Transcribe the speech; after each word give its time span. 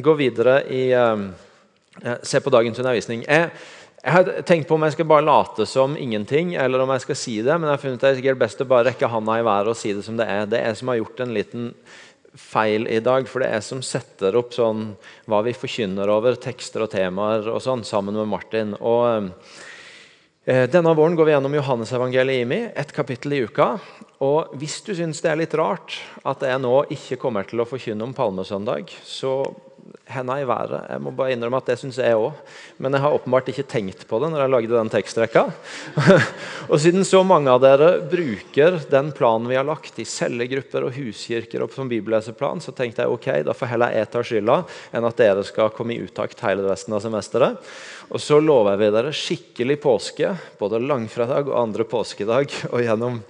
gå 0.00 0.14
videre 0.18 0.62
i 0.72 0.88
eh, 0.96 1.24
Se 2.24 2.40
på 2.40 2.48
dagens 2.48 2.78
undervisning. 2.80 3.20
Jeg, 3.28 3.50
jeg 4.02 4.12
har 4.16 4.28
tenkt 4.48 4.66
på 4.66 4.74
om 4.74 4.82
jeg 4.86 4.94
skal 4.96 5.06
bare 5.06 5.22
late 5.26 5.66
som 5.68 5.92
ingenting, 6.00 6.54
eller 6.58 6.82
om 6.82 6.90
jeg 6.94 7.04
skal 7.04 7.18
si 7.20 7.34
det. 7.44 7.52
Men 7.52 7.68
jeg 7.68 7.76
har 7.76 7.82
funnet 7.82 8.00
det 8.02 8.08
er 8.08 8.16
sikkert 8.18 8.40
best 8.40 8.64
å 8.64 8.66
bare 8.70 8.88
rekke 8.88 9.10
handa 9.12 9.36
i 9.38 9.44
været 9.46 9.70
og 9.70 9.76
si 9.78 9.92
det 9.94 10.02
som 10.06 10.16
det 10.18 10.26
er. 10.26 10.48
Det 10.50 10.58
er 10.58 10.72
jeg 10.72 10.80
som 10.80 10.90
har 10.90 10.98
gjort 10.98 11.20
en 11.22 11.34
liten 11.36 11.68
feil 12.34 12.88
i 12.88 13.00
dag, 13.04 13.28
for 13.28 13.42
det 13.42 13.50
er 13.50 13.60
jeg 13.60 13.68
som 13.68 13.82
setter 13.84 14.36
opp 14.40 14.54
sånn 14.56 14.94
hva 15.30 15.42
vi 15.44 15.54
forkynner 15.54 16.10
over, 16.10 16.38
tekster 16.40 16.86
og 16.86 16.90
temaer 16.94 17.46
og 17.52 17.60
sånn, 17.62 17.84
sammen 17.86 18.16
med 18.16 18.30
Martin. 18.30 18.72
Og 18.80 19.28
eh, 20.48 20.64
Denne 20.72 20.96
våren 20.98 21.14
går 21.18 21.28
vi 21.28 21.34
gjennom 21.36 21.58
Johannesevangeliet 21.60 22.40
i 22.40 22.46
IMI, 22.46 22.62
ett 22.74 22.94
kapittel 22.96 23.36
i 23.36 23.42
uka. 23.44 23.74
Og 24.24 24.56
Hvis 24.58 24.80
du 24.86 24.94
syns 24.96 25.20
det 25.22 25.30
er 25.30 25.38
litt 25.44 25.54
rart 25.58 26.00
at 26.26 26.42
jeg 26.46 26.62
nå 26.62 26.74
ikke 26.94 27.20
kommer 27.20 27.46
til 27.46 27.62
å 27.62 27.68
forkynne 27.68 28.08
om 28.08 28.16
palmesøndag, 28.16 28.90
så 29.04 29.42
henda 30.12 30.36
i 30.40 30.46
været. 30.46 30.86
Jeg 30.90 31.02
må 31.02 31.12
bare 31.16 31.34
innrømme 31.34 31.58
at 31.62 31.68
det 31.70 31.78
syns 31.80 31.98
jeg 32.00 32.16
òg. 32.18 32.36
Men 32.82 32.94
jeg 32.94 33.04
har 33.04 33.14
åpenbart 33.16 33.48
ikke 33.52 33.64
tenkt 33.68 34.04
på 34.08 34.20
det 34.22 34.30
når 34.32 34.44
jeg 34.44 34.52
lagde 34.54 34.74
den 34.74 34.92
tekstrekka. 34.92 35.44
og 36.70 36.76
siden 36.82 37.06
så 37.08 37.22
mange 37.26 37.52
av 37.52 37.62
dere 37.62 37.90
bruker 38.10 38.78
den 38.90 39.12
planen 39.16 39.48
vi 39.50 39.58
har 39.58 39.66
lagt 39.68 39.98
i 40.02 40.06
cellegrupper 40.08 40.86
og 40.86 40.96
huskirker 40.96 41.64
opp 41.64 41.74
som 41.76 41.90
bibelleseplan, 41.90 42.62
så 42.62 42.74
tenkte 42.76 43.04
jeg 43.04 43.14
ok, 43.14 43.28
da 43.48 43.56
får 43.56 43.72
heller 43.74 43.96
jeg 43.96 44.10
ta 44.12 44.24
skylda 44.26 44.58
enn 44.92 45.08
at 45.08 45.18
dere 45.22 45.46
skal 45.46 45.72
komme 45.74 45.96
i 45.96 46.02
utakt 46.04 46.44
hele 46.46 46.66
resten 46.68 46.96
av 46.96 47.02
semesteret. 47.04 47.72
Og 48.12 48.20
så 48.20 48.38
lover 48.42 48.76
vi 48.80 48.92
dere 48.92 49.16
skikkelig 49.16 49.78
påske, 49.80 50.34
både 50.60 50.82
langfredag 50.84 51.48
og 51.48 51.58
andre 51.62 51.88
påskedag, 51.88 52.52
og 52.70 52.84
gjennom 52.84 53.20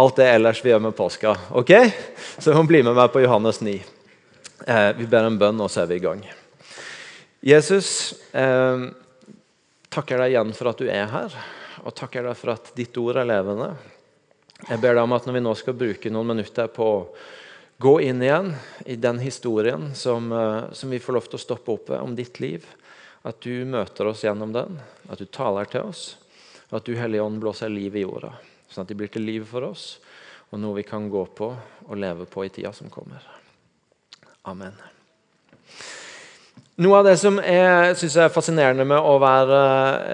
alt 0.00 0.20
det 0.20 0.30
ellers 0.32 0.64
vi 0.64 0.72
gjør 0.72 0.86
med 0.88 0.96
påska. 0.96 1.36
Ok? 1.60 1.74
Så 2.38 2.50
du 2.50 2.56
må 2.56 2.64
bli 2.70 2.84
med 2.86 2.96
meg 2.96 3.10
på 3.12 3.24
Johannes 3.26 3.60
9. 3.60 3.99
Eh, 4.66 4.92
vi 4.96 5.06
ber 5.06 5.24
en 5.24 5.38
bønn, 5.40 5.60
og 5.60 5.70
så 5.72 5.84
er 5.84 5.90
vi 5.90 5.96
i 6.00 6.04
gang. 6.04 6.20
Jesus, 7.40 8.12
eh, 8.36 8.90
takker 9.88 10.20
deg 10.20 10.34
igjen 10.34 10.52
for 10.56 10.70
at 10.70 10.82
du 10.82 10.90
er 10.90 11.08
her, 11.08 11.36
og 11.80 11.94
takker 11.96 12.28
deg 12.28 12.36
for 12.36 12.52
at 12.52 12.72
ditt 12.76 12.96
ord 13.00 13.16
er 13.16 13.28
levende. 13.28 13.72
Jeg 14.68 14.80
ber 14.82 14.94
deg 14.94 15.02
om 15.06 15.16
at 15.16 15.24
når 15.24 15.38
vi 15.38 15.44
nå 15.46 15.54
skal 15.56 15.78
bruke 15.80 16.12
noen 16.12 16.34
minutter 16.34 16.68
på 16.68 16.84
å 16.84 17.08
gå 17.80 17.94
inn 18.04 18.20
igjen 18.20 18.52
i 18.84 18.98
den 19.00 19.22
historien 19.24 19.94
som, 19.96 20.30
eh, 20.32 20.72
som 20.72 20.90
vi 20.92 21.00
får 21.00 21.16
lov 21.16 21.30
til 21.30 21.40
å 21.40 21.44
stoppe 21.46 21.72
opp 21.72 21.88
ved 21.88 22.00
om 22.00 22.14
ditt 22.14 22.40
liv, 22.40 22.66
at 23.24 23.40
du 23.40 23.64
møter 23.64 24.06
oss 24.06 24.24
gjennom 24.24 24.52
den, 24.52 24.80
at 25.08 25.18
du 25.18 25.24
taler 25.24 25.64
til 25.64 25.88
oss, 25.88 26.16
og 26.70 26.80
at 26.80 26.84
du, 26.84 26.94
Hellige 26.96 27.24
Ånd, 27.24 27.40
blåser 27.40 27.72
liv 27.72 27.96
i 27.96 28.04
jorda, 28.04 28.34
sånn 28.68 28.84
at 28.84 28.88
de 28.88 28.94
blir 28.94 29.08
til 29.08 29.24
liv 29.24 29.48
for 29.48 29.64
oss, 29.64 29.98
og 30.52 30.60
noe 30.60 30.76
vi 30.76 30.84
kan 30.84 31.08
gå 31.08 31.24
på 31.24 31.54
og 31.88 31.96
leve 31.96 32.28
på 32.28 32.44
i 32.44 32.52
tida 32.52 32.72
som 32.76 32.92
kommer. 32.92 33.39
Amen. 34.48 34.76
Noe 36.80 37.00
av 37.02 37.04
det 37.04 37.18
som 37.20 37.36
jeg 37.44 37.96
synes 38.00 38.14
er 38.16 38.32
fascinerende 38.32 38.86
med 38.88 39.04
å 39.04 39.18
være 39.20 39.58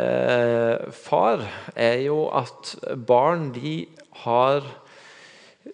eh, 0.00 0.88
far, 0.90 1.44
er 1.78 2.00
jo 2.08 2.24
at 2.34 2.72
barn 3.06 3.52
de 3.54 3.84
har 4.24 4.66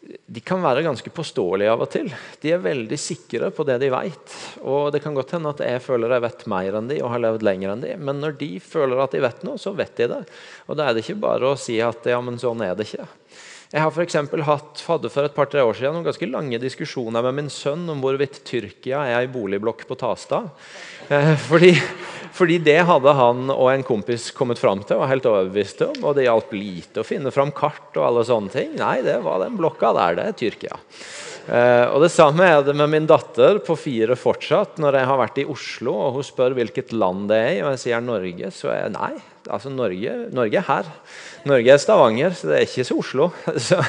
de 0.03 0.41
kan 0.45 0.63
være 0.63 0.83
ganske 0.85 1.11
påståelige 1.15 1.73
av 1.73 1.83
og 1.85 1.91
til. 1.93 2.09
De 2.43 2.53
er 2.53 2.63
veldig 2.63 2.97
sikre 3.01 3.51
på 3.55 3.65
det 3.69 3.77
de 3.83 3.91
vet. 3.93 4.35
Og 4.65 4.91
det 4.95 5.03
kan 5.05 5.15
godt 5.17 5.35
hende 5.37 5.53
at 5.53 5.61
jeg 5.65 5.83
føler 5.85 6.15
jeg 6.17 6.25
vet 6.25 6.45
mer 6.51 6.79
enn 6.79 6.89
de 6.91 6.99
og 7.05 7.13
har 7.13 7.23
levd 7.27 7.45
lenger 7.47 7.75
enn 7.75 7.85
de. 7.85 7.93
Men 8.01 8.21
når 8.23 8.37
de 8.41 8.51
føler 8.65 9.03
at 9.03 9.15
de 9.15 9.23
vet 9.23 9.45
noe, 9.47 9.61
så 9.61 9.75
vet 9.77 9.95
de 10.01 10.09
det. 10.15 10.23
Og 10.69 10.79
da 10.79 10.89
er 10.89 10.97
det 10.97 11.05
ikke 11.05 11.21
bare 11.23 11.53
å 11.53 11.61
si 11.61 11.77
at 11.85 12.09
ja, 12.09 12.21
men 12.25 12.41
sånn 12.41 12.65
er 12.65 12.75
det 12.79 12.89
ikke. 12.89 13.09
Jeg 13.73 13.81
har 13.81 13.93
for 13.95 14.43
hatt 14.45 14.81
hadde 14.85 15.09
for 15.09 15.25
et 15.25 15.33
par-tre 15.33 15.63
år 15.65 15.79
siden 15.79 15.95
noen 15.97 16.05
ganske 16.05 16.27
lange 16.29 16.59
diskusjoner 16.61 17.25
med 17.25 17.39
min 17.39 17.49
sønn 17.49 17.87
om 17.89 18.03
hvorvidt 18.05 18.43
Tyrkia 18.45 19.01
er 19.09 19.23
ei 19.23 19.31
boligblokk 19.33 19.87
på 19.89 19.97
Tastad. 19.97 20.51
Eh, 21.09 21.33
fordi, 21.41 21.71
fordi, 22.37 22.59
det 22.61 22.83
hadde 22.85 23.15
han 23.17 23.49
og 23.49 23.71
en 23.73 23.87
kompis 23.89 24.29
kommet 24.37 24.61
fram 24.61 24.85
til 24.85 25.01
og 25.01 25.09
helt 25.09 25.25
overbevist 25.31 25.81
om. 25.87 25.97
Og 26.05 26.19
det 26.19 26.27
hjalp 26.27 26.53
lite 26.53 27.01
å 27.01 27.09
finne 27.09 27.33
fram 27.33 27.55
kart 27.57 27.97
og 27.97 28.05
alle 28.11 28.27
sånne 28.29 28.53
ting. 28.53 28.77
Nei, 28.77 28.99
det 29.09 29.17
var 29.25 29.41
den 29.41 29.57
blokka 29.57 29.95
der. 29.97 30.21
Det 30.21 30.29
er 30.29 30.37
Tyrkia. 30.43 30.77
Eh, 31.49 31.87
og 31.91 32.05
Det 32.05 32.13
samme 32.15 32.47
er 32.47 32.63
det 32.63 32.75
med 32.79 32.91
min 32.93 33.07
datter 33.09 33.59
på 33.65 33.75
fire 33.79 34.17
fortsatt. 34.19 34.79
Når 34.83 34.99
jeg 34.99 35.09
har 35.11 35.21
vært 35.21 35.41
i 35.43 35.49
Oslo 35.51 35.95
og 36.07 36.19
hun 36.19 36.27
spør 36.27 36.57
hvilket 36.59 36.95
land 36.95 37.29
det 37.33 37.39
er, 37.39 37.53
i, 37.57 37.63
og 37.65 37.73
jeg 37.75 37.83
sier 37.87 38.05
Norge, 38.05 38.51
så 38.55 38.71
er 38.73 38.85
jeg 38.85 38.97
nei. 38.97 39.13
altså 39.49 39.73
Norge, 39.75 40.17
Norge 40.35 40.61
er 40.61 40.69
her. 40.69 40.91
Norge 41.49 41.75
er 41.75 41.83
Stavanger, 41.83 42.37
så 42.39 42.53
det 42.53 42.59
er 42.59 42.69
ikke 42.69 42.87
så 42.87 42.99
Oslo. 43.03 43.31
Så, 43.67 43.81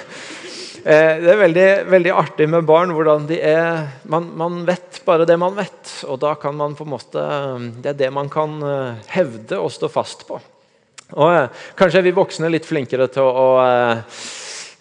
eh, 0.84 1.20
det 1.22 1.30
er 1.32 1.40
veldig, 1.40 1.68
veldig, 1.94 2.12
artig 2.12 2.50
med 2.50 2.66
barn. 2.66 2.92
hvordan 2.92 3.28
de 3.30 3.38
er, 3.40 3.86
man, 4.10 4.32
man, 4.36 4.64
vet 4.66 5.04
bare 5.06 5.28
det 5.30 5.38
man 5.40 5.54
vet. 5.56 5.94
Og 6.10 6.20
da 6.20 6.34
kan 6.36 6.58
man 6.58 6.74
på 6.76 6.88
en 6.88 6.96
måte, 6.96 7.28
Det 7.84 7.94
er 7.94 8.02
det 8.02 8.12
man 8.12 8.30
kan 8.30 8.58
eh, 8.64 9.06
hevde 9.14 9.62
og 9.62 9.72
stå 9.72 9.92
fast 9.94 10.26
på. 10.28 10.42
Og 11.14 11.50
Kanskje 11.78 12.02
er 12.02 12.08
vi 12.08 12.16
voksne 12.18 12.50
litt 12.50 12.66
flinkere 12.66 13.06
til 13.14 13.28
å 13.28 13.48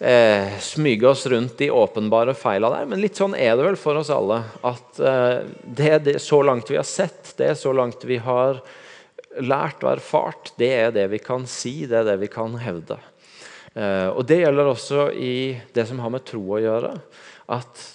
eh, 0.02 0.58
smyge 0.58 1.08
oss 1.08 1.26
rundt 1.26 1.58
de 1.58 1.70
åpenbare 1.70 2.34
feila 2.34 2.70
der, 2.74 2.86
men 2.90 3.00
litt 3.02 3.18
sånn 3.20 3.36
er 3.38 3.54
det 3.56 3.66
vel 3.68 3.78
for 3.78 4.00
oss 4.00 4.10
alle. 4.12 4.42
At 4.66 4.98
eh, 5.00 5.38
det 5.62 5.92
det, 6.08 6.18
så 6.22 6.42
langt 6.42 6.70
vi 6.70 6.78
har 6.80 6.88
sett, 6.88 7.34
det 7.38 7.52
er 7.52 7.58
så 7.58 7.74
langt 7.76 8.04
vi 8.08 8.18
har 8.22 8.60
lært 9.40 9.84
og 9.84 9.94
erfart, 9.94 10.52
det 10.60 10.72
er 10.74 10.92
det 10.94 11.06
vi 11.14 11.22
kan 11.22 11.46
si, 11.48 11.86
det 11.88 12.02
er 12.02 12.10
det 12.10 12.18
vi 12.24 12.30
kan 12.32 12.58
hevde. 12.60 12.98
Eh, 13.74 14.08
og 14.10 14.26
Det 14.28 14.42
gjelder 14.42 14.74
også 14.74 15.08
i 15.16 15.34
det 15.72 15.86
som 15.88 16.02
har 16.02 16.12
med 16.12 16.26
tro 16.28 16.42
å 16.50 16.62
gjøre. 16.62 16.94
At 17.52 17.88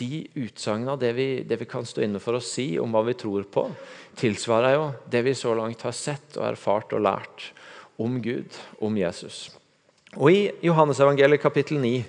de 0.00 0.24
utsagnene, 0.34 0.98
det, 0.98 1.14
det, 1.48 1.60
vi 1.60 1.68
kan 1.68 1.86
stå 1.86 2.02
inne 2.04 2.20
for 2.20 2.36
å 2.36 2.44
si 2.44 2.74
om 2.80 2.92
hva 2.92 3.04
vi 3.06 3.14
tror 3.18 3.46
på, 3.48 3.68
tilsvarer 4.18 4.76
jo 4.76 4.86
det 5.12 5.22
vi 5.28 5.36
så 5.38 5.54
langt 5.56 5.84
har 5.86 5.94
sett 5.96 6.36
og 6.40 6.48
erfart 6.50 6.96
og 6.96 7.04
lært 7.06 7.50
om 8.02 8.18
Gud, 8.24 8.56
om 8.82 8.96
Jesus. 8.98 9.46
Og 10.20 10.28
I 10.28 10.40
Johannes 10.60 11.00
evangeliet 11.00 11.40
kapittel 11.40 11.78
9 11.80 12.02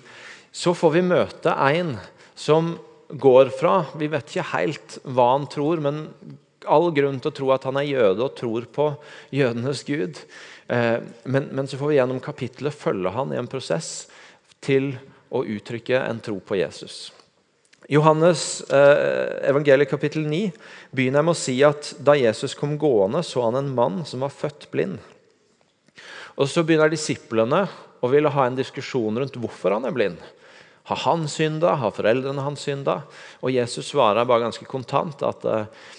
så 0.53 0.73
får 0.75 0.91
vi 0.97 1.03
møte 1.07 1.53
en 1.55 1.95
som 2.35 2.73
går 3.07 3.53
fra 3.55 3.85
Vi 3.95 4.09
vet 4.11 4.27
ikke 4.27 4.49
helt 4.51 4.97
hva 5.07 5.29
han 5.37 5.45
tror, 5.47 5.79
men 5.79 6.07
all 6.67 6.89
grunn 6.95 7.19
til 7.21 7.31
å 7.31 7.35
tro 7.37 7.51
at 7.55 7.65
han 7.67 7.79
er 7.79 7.87
jøde 7.87 8.25
og 8.25 8.35
tror 8.35 8.67
på 8.75 8.89
jødenes 9.35 9.83
gud. 9.87 10.19
Eh, 10.67 10.99
men, 11.23 11.47
men, 11.51 11.67
så 11.67 11.79
får 11.79 11.91
vi 11.91 11.97
gjennom 11.97 12.21
kapittelet 12.23 12.75
følge 12.75 13.11
han 13.15 13.33
i 13.33 13.39
en 13.39 13.49
prosess 13.51 14.09
til 14.63 14.93
å 15.33 15.43
uttrykke 15.43 15.99
en 16.03 16.19
tro 16.23 16.37
på 16.43 16.59
Jesus. 16.59 17.11
Johannes 17.91 18.63
eh, 18.71 19.47
evangeliet 19.49 19.91
kapittel 19.91 20.27
9 20.27 20.51
begynner 20.95 21.23
med 21.23 21.35
å 21.35 21.39
si 21.39 21.57
at 21.67 21.93
da 22.03 22.15
Jesus 22.19 22.55
kom 22.55 22.77
gående, 22.79 23.23
så 23.23 23.43
han 23.47 23.59
en 23.59 23.73
mann 23.75 24.03
som 24.07 24.23
var 24.23 24.31
født 24.31 24.69
blind. 24.71 24.99
Og 26.39 26.47
Så 26.49 26.63
begynner 26.65 26.91
disiplene 26.91 27.65
å 28.03 28.11
ville 28.11 28.31
ha 28.35 28.47
en 28.47 28.57
diskusjon 28.59 29.19
rundt 29.19 29.37
hvorfor 29.39 29.77
han 29.77 29.87
er 29.87 29.95
blind. 29.95 30.23
Har 30.91 30.99
han 31.05 31.27
synda? 31.31 31.77
Har 31.79 31.95
foreldrene 31.95 32.43
hans 32.43 32.65
synda? 32.67 32.99
Og 33.39 33.53
Jesus 33.55 33.93
svarer 33.93 34.27
bare 34.27 34.43
ganske 34.43 34.67
kontant 34.67 35.23
at 35.23 35.45
uh, 35.47 35.91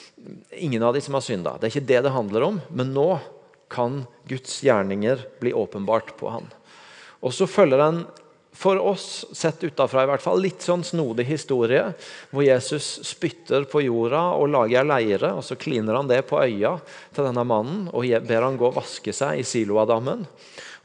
ingen 0.52 0.84
av 0.84 0.92
de 0.96 1.00
som 1.00 1.16
har 1.16 1.24
synda. 1.24 1.56
Det 1.56 1.70
er 1.70 1.72
ikke 1.72 1.92
det 1.92 2.02
det 2.04 2.12
handler 2.12 2.44
om, 2.50 2.60
men 2.68 2.92
nå 2.92 3.08
kan 3.72 4.02
Guds 4.28 4.58
gjerninger 4.64 5.24
bli 5.40 5.54
åpenbart 5.56 6.12
på 6.20 6.28
han. 6.34 6.50
Og 7.24 7.32
så 7.32 7.48
følger 7.48 7.80
en 7.80 8.04
for 8.54 8.78
oss, 8.78 9.24
sett 9.34 9.64
utafra 9.64 10.04
i 10.04 10.06
hvert 10.06 10.22
fall, 10.22 10.38
litt 10.38 10.62
sånn 10.62 10.84
snodig 10.86 11.24
historie, 11.26 11.88
hvor 12.30 12.44
Jesus 12.46 13.00
spytter 13.02 13.64
på 13.66 13.82
jorda 13.82 14.20
og 14.38 14.52
lager 14.52 14.84
ei 14.84 14.86
leire, 14.86 15.32
og 15.34 15.42
så 15.42 15.56
kliner 15.58 15.98
han 15.98 16.06
det 16.06 16.20
på 16.28 16.38
øya 16.38 16.76
til 17.16 17.26
denne 17.26 17.42
mannen 17.50 17.88
og 17.90 18.06
ber 18.28 18.46
han 18.46 18.60
gå 18.60 18.68
og 18.70 18.76
vaske 18.78 19.16
seg 19.16 19.40
i 19.40 19.48
Siloadammen. 19.48 20.22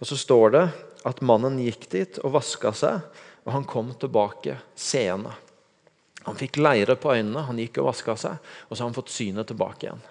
Og 0.02 0.10
så 0.10 0.18
står 0.18 0.56
det 0.56 0.64
at 1.08 1.22
mannen 1.26 1.60
gikk 1.64 1.90
dit 1.92 2.20
og 2.24 2.36
vaska 2.38 2.74
seg, 2.76 3.02
og 3.46 3.54
han 3.56 3.68
kom 3.70 3.94
tilbake 4.00 4.58
seende. 4.76 5.32
Han 6.28 6.38
fikk 6.38 6.60
leire 6.60 6.98
på 7.00 7.14
øynene, 7.16 7.48
han 7.48 7.60
gikk 7.62 7.80
og 7.82 7.92
vaska 7.94 8.18
seg, 8.20 8.40
og 8.68 8.76
så 8.76 8.84
har 8.84 8.90
han 8.90 8.98
fått 8.98 9.14
synet 9.14 9.50
tilbake 9.50 9.88
igjen. 9.88 10.08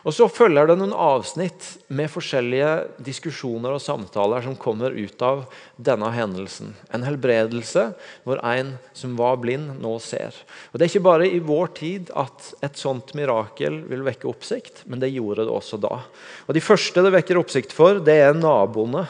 Og 0.00 0.14
Så 0.16 0.28
følger 0.32 0.70
det 0.70 0.78
noen 0.80 0.94
avsnitt 0.96 1.66
med 1.92 2.08
forskjellige 2.08 3.02
diskusjoner 3.04 3.74
og 3.76 3.82
samtaler 3.84 4.40
som 4.46 4.56
kommer 4.56 4.94
ut 4.96 5.22
av 5.24 5.42
denne 5.76 6.08
hendelsen. 6.14 6.72
En 6.88 7.04
helbredelse 7.04 7.90
hvor 8.24 8.40
en 8.40 8.72
som 8.96 9.18
var 9.18 9.36
blind, 9.42 9.74
nå 9.82 9.98
ser. 10.00 10.32
Og 10.72 10.78
Det 10.78 10.86
er 10.86 10.92
ikke 10.94 11.08
bare 11.10 11.28
i 11.28 11.42
vår 11.44 11.72
tid 11.76 12.12
at 12.16 12.52
et 12.64 12.80
sånt 12.80 13.12
mirakel 13.18 13.82
vil 13.90 14.06
vekke 14.06 14.30
oppsikt, 14.30 14.86
men 14.86 15.04
det 15.04 15.12
gjorde 15.12 15.44
det 15.44 15.52
også 15.52 15.80
da. 15.80 16.00
Og 16.48 16.54
De 16.56 16.64
første 16.64 17.04
det 17.04 17.12
vekker 17.18 17.40
oppsikt 17.40 17.76
for, 17.76 18.00
det 18.00 18.16
er 18.24 18.32
naboene 18.32 19.04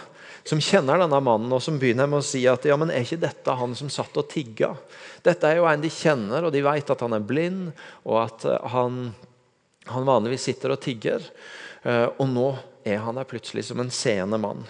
som 0.46 0.60
kjenner 0.62 1.00
denne 1.02 1.20
mannen, 1.22 1.52
og 1.52 1.62
som 1.62 1.78
begynner 1.80 2.08
med 2.08 2.22
å 2.22 2.26
si 2.26 2.42
at 2.48 2.64
ja, 2.68 2.76
men 2.80 2.92
er 2.92 3.04
ikke 3.04 3.20
dette 3.20 3.56
han 3.56 3.74
som 3.78 3.90
satt 3.92 4.16
og 4.20 4.28
tigga? 4.30 4.72
Dette 5.24 5.48
er 5.48 5.60
jo 5.60 5.68
en 5.68 5.82
de 5.82 5.90
kjenner, 5.92 6.46
og 6.46 6.54
de 6.54 6.62
vet 6.64 6.92
at 6.92 7.04
han 7.04 7.16
er 7.16 7.26
blind, 7.26 7.70
og 8.08 8.20
at 8.22 8.46
eh, 8.48 8.68
han, 8.74 9.00
han 9.90 10.08
vanligvis 10.08 10.48
sitter 10.50 10.74
og 10.74 10.80
tigger. 10.84 11.24
Eh, 11.84 12.06
og 12.16 12.28
nå 12.32 12.48
er 12.88 13.02
han 13.04 13.20
der 13.20 13.28
plutselig 13.28 13.66
som 13.68 13.82
en 13.82 13.92
seende 13.92 14.40
mann. 14.40 14.64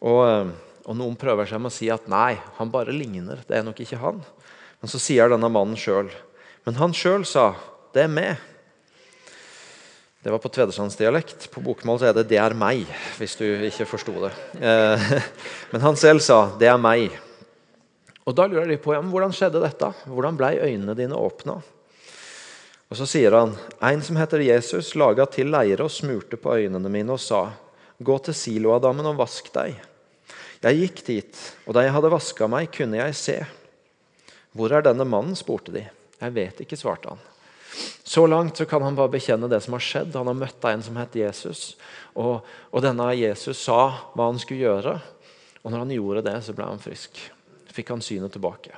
Og, 0.00 0.20
eh, 0.26 0.52
og 0.86 0.98
noen 0.98 1.18
prøver 1.20 1.50
seg 1.50 1.62
med 1.62 1.72
å 1.72 1.76
si 1.76 1.90
at 1.92 2.08
nei, 2.10 2.36
han 2.58 2.72
bare 2.72 2.94
ligner. 2.94 3.42
Det 3.46 3.58
er 3.58 3.66
nok 3.66 3.82
ikke 3.82 4.00
han. 4.02 4.22
Men 4.80 4.92
så 4.92 5.00
sier 5.02 5.30
denne 5.32 5.50
mannen 5.52 5.78
sjøl. 5.78 6.08
Men 6.66 6.78
han 6.80 6.94
sjøl 6.96 7.26
sa 7.28 7.52
det 7.94 8.06
er 8.06 8.12
meg. 8.12 8.49
Det 10.20 10.30
var 10.30 10.38
på 10.38 10.50
tvedestrandsdialekt. 10.52 11.46
På 11.50 11.62
bokmål 11.64 11.98
så 11.98 12.10
er 12.10 12.12
det 12.12 12.28
'det 12.28 12.38
er 12.38 12.52
meg', 12.52 12.86
hvis 13.16 13.36
du 13.36 13.44
ikke 13.44 13.86
forsto 13.88 14.12
det. 14.12 14.32
Eh, 14.60 15.20
men 15.72 15.80
han 15.80 15.96
selv 15.96 16.20
sa 16.20 16.52
'det 16.58 16.68
er 16.68 16.76
meg'. 16.76 17.16
Og 18.26 18.34
Da 18.36 18.46
lurer 18.46 18.68
de 18.68 18.76
på 18.76 18.92
ja, 18.92 19.00
hvordan 19.00 19.32
skjedde 19.32 19.62
dette. 19.62 19.94
Hvordan 20.06 20.36
ble 20.36 20.60
øynene 20.60 20.94
dine 20.94 21.16
åpna? 21.16 21.62
Og 22.90 22.96
Så 22.96 23.06
sier 23.06 23.32
han 23.32 23.56
en 23.80 24.02
som 24.02 24.16
heter 24.16 24.38
Jesus, 24.40 24.94
laga 24.94 25.24
til 25.24 25.46
leire 25.46 25.84
og 25.84 25.90
smurte 25.90 26.36
på 26.36 26.54
øynene 26.54 26.90
mine 26.90 27.12
og 27.12 27.20
sa:" 27.20 27.52
Gå 28.02 28.18
til 28.24 28.34
Siloadammen 28.34 29.06
og 29.06 29.16
vask 29.16 29.52
deg. 29.52 29.74
Jeg 30.62 30.76
gikk 30.76 31.06
dit, 31.06 31.36
og 31.66 31.74
da 31.74 31.80
jeg 31.80 31.92
hadde 31.92 32.10
vaska 32.10 32.46
meg, 32.46 32.70
kunne 32.72 32.96
jeg 32.96 33.14
se. 33.14 33.46
Hvor 34.52 34.72
er 34.72 34.82
denne 34.82 35.04
mannen? 35.04 35.36
spurte 35.36 35.72
de. 35.72 35.88
Jeg 36.20 36.34
vet 36.34 36.60
ikke, 36.60 36.76
svarte 36.76 37.08
han. 37.08 37.29
Så 38.10 38.26
langt 38.26 38.56
så 38.56 38.64
kan 38.66 38.82
han 38.82 38.96
bare 38.98 39.12
bekjenne 39.12 39.46
det 39.46 39.60
som 39.62 39.76
har 39.76 39.82
skjedd. 39.86 40.16
Han 40.18 40.26
har 40.26 40.34
møtt 40.34 40.64
en 40.66 40.80
som 40.82 40.96
het 40.98 41.14
Jesus. 41.14 41.76
Og, 42.18 42.40
og, 42.72 42.80
denne 42.82 43.04
Jesus 43.14 43.60
sa 43.62 43.84
hva 44.16 44.26
han 44.32 44.40
skulle 44.42 44.64
gjøre. 44.64 44.96
Og 45.62 45.70
når 45.70 45.84
han 45.84 45.92
gjorde 45.94 46.24
det, 46.26 46.32
så 46.42 46.54
ble 46.56 46.66
han 46.66 46.82
frisk. 46.82 47.20
Fikk 47.70 47.92
han 47.94 48.02
synet 48.02 48.34
tilbake. 48.34 48.74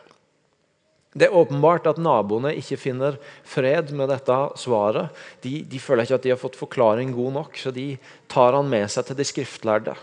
Det 1.16 1.30
er 1.30 1.38
åpenbart 1.40 1.88
at 1.88 2.02
naboene 2.04 2.52
ikke 2.60 2.76
finner 2.82 3.16
fred 3.48 3.94
med 3.96 4.12
dette 4.12 4.36
svaret. 4.60 5.24
De, 5.40 5.62
de, 5.64 5.80
føler 5.80 6.04
ikke 6.04 6.20
at 6.20 6.28
de 6.28 6.34
har 6.34 6.44
fått 6.44 6.60
forklaring 6.60 7.16
god 7.16 7.32
nok, 7.38 7.56
så 7.56 7.72
de 7.72 7.86
tar 8.28 8.52
han 8.52 8.68
med 8.68 8.92
seg 8.92 9.08
til 9.08 9.16
de 9.16 9.28
skriftlærde. 9.32 9.96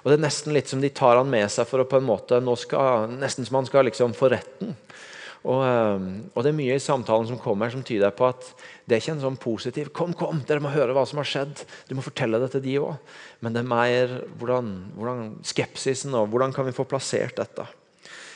Og 0.00 0.08
det 0.08 0.16
er 0.16 0.24
nesten 0.24 0.56
litt 0.56 0.72
som 0.72 0.80
de 0.80 0.88
tar 0.88 1.20
han 1.20 1.28
med 1.28 1.52
seg 1.52 1.68
for 1.68 1.84
å 1.84 1.88
på 1.88 2.00
en 2.00 2.08
måte, 2.08 2.40
skal, 2.64 3.12
nesten 3.20 3.44
som 3.44 3.60
han 3.60 3.68
skal 3.68 3.84
liksom 3.92 4.16
få 4.16 4.32
retten. 4.32 4.72
Og, 5.40 5.62
ehm, 5.64 6.08
og, 6.34 6.42
Det 6.42 6.50
er 6.50 6.58
mye 6.58 6.76
i 6.76 6.82
samtalen 6.82 7.26
som 7.26 7.38
kommer 7.40 7.70
som 7.72 7.82
tyder 7.82 8.12
på 8.12 8.28
at 8.28 8.44
det 8.86 8.96
er 8.96 9.00
ikke 9.00 9.14
en 9.16 9.24
sånn 9.24 9.40
positiv 9.40 9.92
'Kom, 9.92 10.12
kom, 10.12 10.42
dere 10.46 10.60
må 10.60 10.68
høre 10.68 10.92
hva 10.92 11.06
som 11.06 11.16
har 11.16 11.24
skjedd.' 11.24 11.64
Du 11.88 11.94
må 11.94 12.02
fortelle 12.02 12.38
det 12.38 12.52
til 12.52 12.60
de 12.60 12.76
òg. 12.78 12.98
Men 13.40 13.52
det 13.52 13.60
er 13.60 13.68
mer 13.68 14.06
hvordan, 14.38 14.92
hvordan 14.96 15.38
skepsisen 15.42 16.14
og 16.14 16.28
hvordan 16.28 16.52
kan 16.52 16.66
vi 16.66 16.72
få 16.72 16.84
plassert 16.84 17.36
dette. 17.36 17.66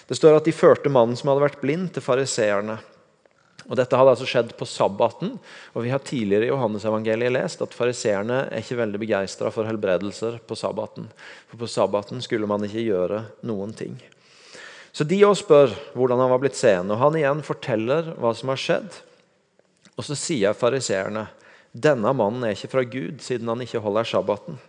Det 0.08 0.16
står 0.16 0.36
at 0.36 0.44
de 0.44 0.52
førte 0.52 0.88
mannen 0.88 1.16
som 1.16 1.28
hadde 1.28 1.44
vært 1.44 1.60
blind, 1.60 1.92
til 1.92 2.02
fariseerne. 2.02 2.78
Og 3.64 3.76
Dette 3.76 3.96
hadde 3.96 4.12
altså 4.12 4.26
skjedd 4.28 4.52
på 4.58 4.66
sabbaten. 4.68 5.38
og 5.74 5.82
Vi 5.82 5.90
har 5.90 5.98
tidligere 5.98 6.44
i 6.44 6.52
Johannes-evangeliet 6.52 7.32
lest 7.32 7.62
at 7.62 7.72
fariseerne 7.72 8.48
er 8.50 8.60
ikke 8.60 8.76
veldig 8.76 9.00
begeistra 9.00 9.50
for 9.50 9.64
helbredelser 9.64 10.40
på 10.44 10.54
sabbaten. 10.54 11.08
For 11.48 11.56
På 11.56 11.66
sabbaten 11.66 12.20
skulle 12.20 12.46
man 12.46 12.64
ikke 12.64 12.84
gjøre 12.84 13.24
noen 13.42 13.72
ting. 13.72 13.96
Så 14.94 15.06
de 15.10 15.18
òg 15.26 15.34
spør 15.40 15.72
hvordan 15.96 16.20
han 16.22 16.30
var 16.30 16.42
blitt 16.42 16.58
seende. 16.58 16.94
Og 16.94 17.02
han 17.02 17.16
igjen 17.18 17.42
forteller 17.46 18.12
hva 18.14 18.30
som 18.36 18.52
har 18.52 18.60
skjedd. 18.60 19.00
Og 19.94 20.06
så 20.06 20.16
sier 20.18 20.54
fariseerne 20.56 21.26
denne 21.74 22.12
mannen 22.14 22.44
er 22.46 22.54
ikke 22.54 22.70
fra 22.70 22.84
Gud, 22.86 23.18
siden 23.22 23.50
han 23.50 23.62
ikke 23.64 23.82
holder 23.82 24.06
sabbaten. 24.06 24.60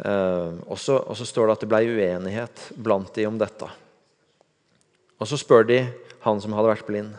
Eh, 0.00 0.52
og, 0.64 0.78
så, 0.80 0.96
og, 0.96 1.12
så, 1.18 1.26
står 1.28 1.50
det 1.50 1.56
at 1.56 1.64
det 1.64 1.68
ble 1.68 1.82
uenighet 1.92 2.62
blant 2.80 3.12
de 3.12 3.26
om 3.28 3.36
dette. 3.40 3.68
Og 5.20 5.28
Så 5.28 5.36
spør 5.38 5.68
de 5.68 5.82
han 6.24 6.40
som 6.40 6.56
hadde 6.56 6.72
vært 6.72 6.88
blind. 6.88 7.12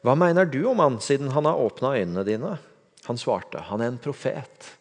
Hva 0.00 0.16
mener 0.16 0.48
du 0.48 0.62
om 0.70 0.80
han, 0.80 0.96
siden 1.02 1.34
han 1.34 1.44
har 1.44 1.60
åpna 1.60 1.92
øynene 1.98 2.24
dine? 2.26 2.56
Han 3.06 3.20
svarte, 3.20 3.60
han 3.68 3.84
er 3.84 3.92
en 3.92 4.00
profet. 4.02 4.72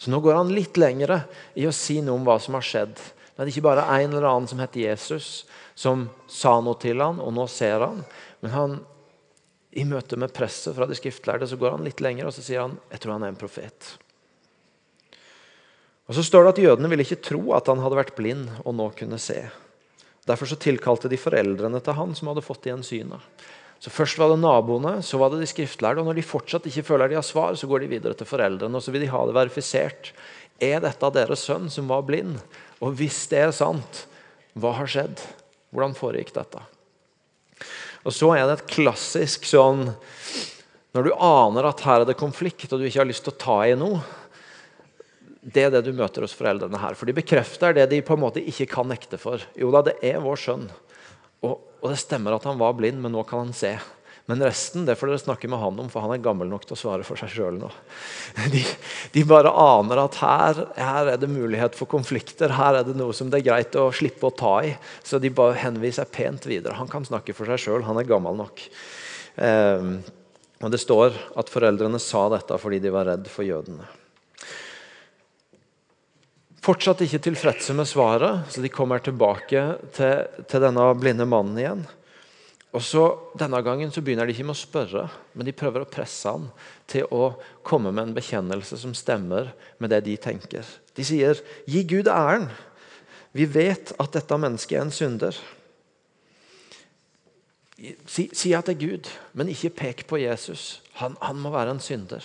Så 0.00 0.10
nå 0.10 0.22
går 0.24 0.38
han 0.38 0.52
litt 0.54 0.80
lengre 0.80 1.24
i 1.58 1.68
å 1.68 1.74
si 1.74 2.00
noe 2.00 2.16
om 2.16 2.24
hva 2.24 2.38
som 2.40 2.56
har 2.56 2.64
skjedd. 2.64 2.96
Det 3.40 3.46
er 3.46 3.54
ikke 3.54 3.68
bare 3.70 3.86
en 3.96 4.12
eller 4.12 4.26
annen 4.28 4.46
som 4.50 4.58
heter 4.60 4.82
Jesus, 4.82 5.46
som 5.72 6.02
sa 6.28 6.58
noe 6.60 6.76
til 6.76 7.00
han, 7.00 7.22
og 7.24 7.32
nå 7.32 7.46
ser 7.48 7.80
han. 7.80 8.02
Men 8.44 8.52
han, 8.52 8.74
i 9.72 9.86
møte 9.88 10.18
med 10.20 10.34
presset 10.36 10.76
fra 10.76 10.84
de 10.84 10.98
skriftlærde 10.98 11.48
så 11.48 11.56
går 11.56 11.78
han 11.78 11.86
litt 11.86 12.02
lenger 12.04 12.28
og 12.28 12.34
så 12.36 12.44
sier 12.44 12.66
han, 12.66 12.76
jeg 12.92 13.00
tror 13.00 13.14
han 13.16 13.24
er 13.24 13.32
en 13.32 13.40
profet. 13.40 13.94
Og 16.10 16.18
Så 16.18 16.26
står 16.26 16.44
det 16.44 16.52
at 16.52 16.62
Jødene 16.66 16.90
ville 16.92 17.06
ikke 17.06 17.22
tro 17.22 17.40
at 17.56 17.70
han 17.70 17.80
hadde 17.80 17.96
vært 18.02 18.16
blind 18.18 18.48
og 18.60 18.76
nå 18.76 18.90
kunne 18.98 19.16
se. 19.22 19.38
Derfor 20.28 20.50
så 20.50 20.60
tilkalte 20.60 21.08
de 21.08 21.16
foreldrene 21.16 21.80
til 21.80 21.96
han 21.96 22.12
som 22.18 22.28
hadde 22.28 22.44
fått 22.44 22.68
igjen 22.68 22.84
synet. 22.84 23.24
Så 23.80 23.88
Først 23.88 24.18
var 24.20 24.28
det 24.34 24.42
naboene, 24.42 24.98
så 25.00 25.16
var 25.16 25.30
det 25.32 25.40
de 25.40 25.48
skriftlærde. 25.48 26.02
og 26.02 26.10
Når 26.10 26.18
de 26.18 26.26
fortsatt 26.28 26.66
ikke 26.68 26.84
føler 26.90 27.08
de 27.08 27.16
har 27.16 27.24
svar, 27.24 27.54
så 27.56 27.70
går 27.70 27.86
de 27.86 27.94
videre 27.94 28.12
til 28.18 28.28
foreldrene 28.28 28.76
og 28.76 28.84
så 28.84 28.92
vil 28.92 29.06
de 29.06 29.14
ha 29.14 29.22
det 29.24 29.38
verifisert. 29.38 30.12
Er 30.60 30.82
dette 30.84 31.14
deres 31.14 31.46
sønn 31.48 31.70
som 31.72 31.88
var 31.88 32.04
blind? 32.04 32.36
Og 32.80 32.96
hvis 32.96 33.22
det 33.30 33.42
er 33.44 33.54
sant, 33.54 34.04
hva 34.58 34.72
har 34.78 34.88
skjedd? 34.90 35.20
Hvordan 35.70 35.96
foregikk 35.96 36.32
dette? 36.34 36.62
Og 38.02 38.14
Så 38.16 38.32
er 38.34 38.46
det 38.48 38.56
et 38.58 38.70
klassisk 38.72 39.44
sånn 39.44 39.90
Når 40.96 41.04
du 41.06 41.10
aner 41.14 41.68
at 41.68 41.82
her 41.84 42.02
er 42.02 42.08
det 42.08 42.18
konflikt, 42.18 42.72
og 42.72 42.80
du 42.80 42.88
ikke 42.88 43.02
har 43.02 43.10
lyst 43.10 43.26
til 43.26 43.34
å 43.34 43.40
ta 43.42 43.58
i 43.68 43.76
noe 43.78 44.00
Det 45.44 45.66
er 45.66 45.74
det 45.74 45.84
du 45.86 45.92
møter 45.96 46.24
hos 46.24 46.34
foreldrene 46.36 46.80
her. 46.80 46.96
For 46.98 47.08
de 47.08 47.16
bekrefter 47.16 47.76
det 47.76 47.86
de 47.92 48.00
på 48.04 48.16
en 48.16 48.24
måte 48.24 48.42
ikke 48.42 48.68
kan 48.74 48.88
nekte 48.90 49.20
for. 49.20 49.44
Jo 49.56 49.70
da, 49.72 49.84
det 49.86 49.96
er 50.04 50.20
vår 50.20 50.40
sønn. 50.40 50.66
Og, 51.40 51.54
og 51.80 51.86
det 51.88 52.00
stemmer 52.02 52.36
at 52.36 52.44
han 52.44 52.60
var 52.60 52.74
blind, 52.76 53.00
men 53.00 53.14
nå 53.14 53.22
kan 53.28 53.46
han 53.46 53.54
se. 53.56 53.72
Men 54.30 54.42
resten 54.46 54.84
det 54.86 54.94
får 54.94 55.10
dere 55.10 55.22
snakke 55.24 55.48
med 55.50 55.58
han 55.58 55.78
om, 55.82 55.88
for 55.90 56.04
han 56.04 56.12
er 56.14 56.22
gammel 56.22 56.46
nok 56.46 56.68
til 56.68 56.76
å 56.76 56.78
svare 56.78 57.06
for 57.06 57.18
seg 57.18 57.32
sjøl 57.34 57.56
nå. 57.58 57.70
De, 58.54 58.62
de, 59.10 59.24
bare 59.26 59.50
aner 59.50 60.04
at 60.04 60.20
her, 60.22 60.60
her, 60.76 61.10
er 61.14 61.18
det 61.18 61.30
mulighet 61.32 61.74
for 61.74 61.90
konflikter, 61.90 62.54
her 62.54 62.78
er 62.78 62.86
det 62.86 62.94
noe 62.98 63.16
som 63.16 63.32
det 63.32 63.40
er 63.40 63.48
greit 63.48 63.74
å 63.74 63.88
slippe 63.94 64.28
å 64.28 64.34
ta 64.38 64.54
i. 64.68 64.70
Så 65.02 65.18
de 65.18 65.32
bare 65.34 65.58
henviser 65.58 66.06
pent 66.06 66.46
videre. 66.46 66.78
Han 66.78 66.90
kan 66.90 67.06
snakke 67.06 67.34
for 67.34 67.50
seg 67.50 67.64
sjøl, 67.64 67.86
han 67.88 67.98
er 67.98 68.06
gammel 68.06 68.38
nok. 68.38 68.62
Eh, 69.34 69.90
og 70.60 70.70
Det 70.70 70.80
står 70.80 71.16
at 71.40 71.50
foreldrene 71.50 71.98
sa 72.02 72.28
dette 72.30 72.58
fordi 72.60 72.78
de 72.84 72.94
var 72.94 73.10
redd 73.10 73.26
for 73.32 73.48
jødene. 73.48 73.88
Fortsatt 76.60 77.00
ikke 77.02 77.22
tilfredse 77.24 77.72
med 77.74 77.88
svaret, 77.88 78.46
så 78.52 78.60
de 78.62 78.68
kommer 78.70 79.00
tilbake 79.02 79.62
til, 79.96 80.44
til 80.44 80.62
denne 80.62 80.90
blinde 81.00 81.24
mannen 81.26 81.56
igjen. 81.58 81.86
Og 82.70 82.82
så 82.86 83.04
Denne 83.38 83.58
gangen 83.66 83.90
så 83.90 84.02
begynner 84.04 84.28
de 84.28 84.34
ikke 84.34 84.46
med 84.46 84.54
å 84.54 84.60
spørre, 84.60 85.04
men 85.34 85.46
de 85.46 85.54
prøver 85.56 85.82
å 85.82 85.90
presse 85.90 86.30
han 86.30 86.48
til 86.90 87.08
å 87.10 87.32
komme 87.66 87.90
med 87.90 88.08
en 88.10 88.16
bekjennelse 88.16 88.78
som 88.78 88.94
stemmer 88.94 89.50
med 89.82 89.90
det 89.90 90.04
de 90.06 90.16
tenker. 90.20 90.66
De 90.94 91.06
sier 91.06 91.40
'Gi 91.66 91.82
Gud 91.82 92.06
æren'. 92.06 92.50
Vi 93.32 93.46
vet 93.46 93.92
at 93.98 94.12
dette 94.12 94.38
mennesket 94.38 94.78
er 94.78 94.82
en 94.82 94.90
synder. 94.94 95.36
Si, 98.06 98.28
si 98.32 98.52
at 98.52 98.66
det 98.66 98.76
er 98.76 98.86
Gud, 98.86 99.08
men 99.32 99.48
ikke 99.48 99.70
pek 99.70 100.06
på 100.06 100.18
Jesus. 100.20 100.82
Han, 101.00 101.16
han 101.22 101.38
må 101.38 101.50
være 101.50 101.70
en 101.70 101.80
synder. 101.80 102.24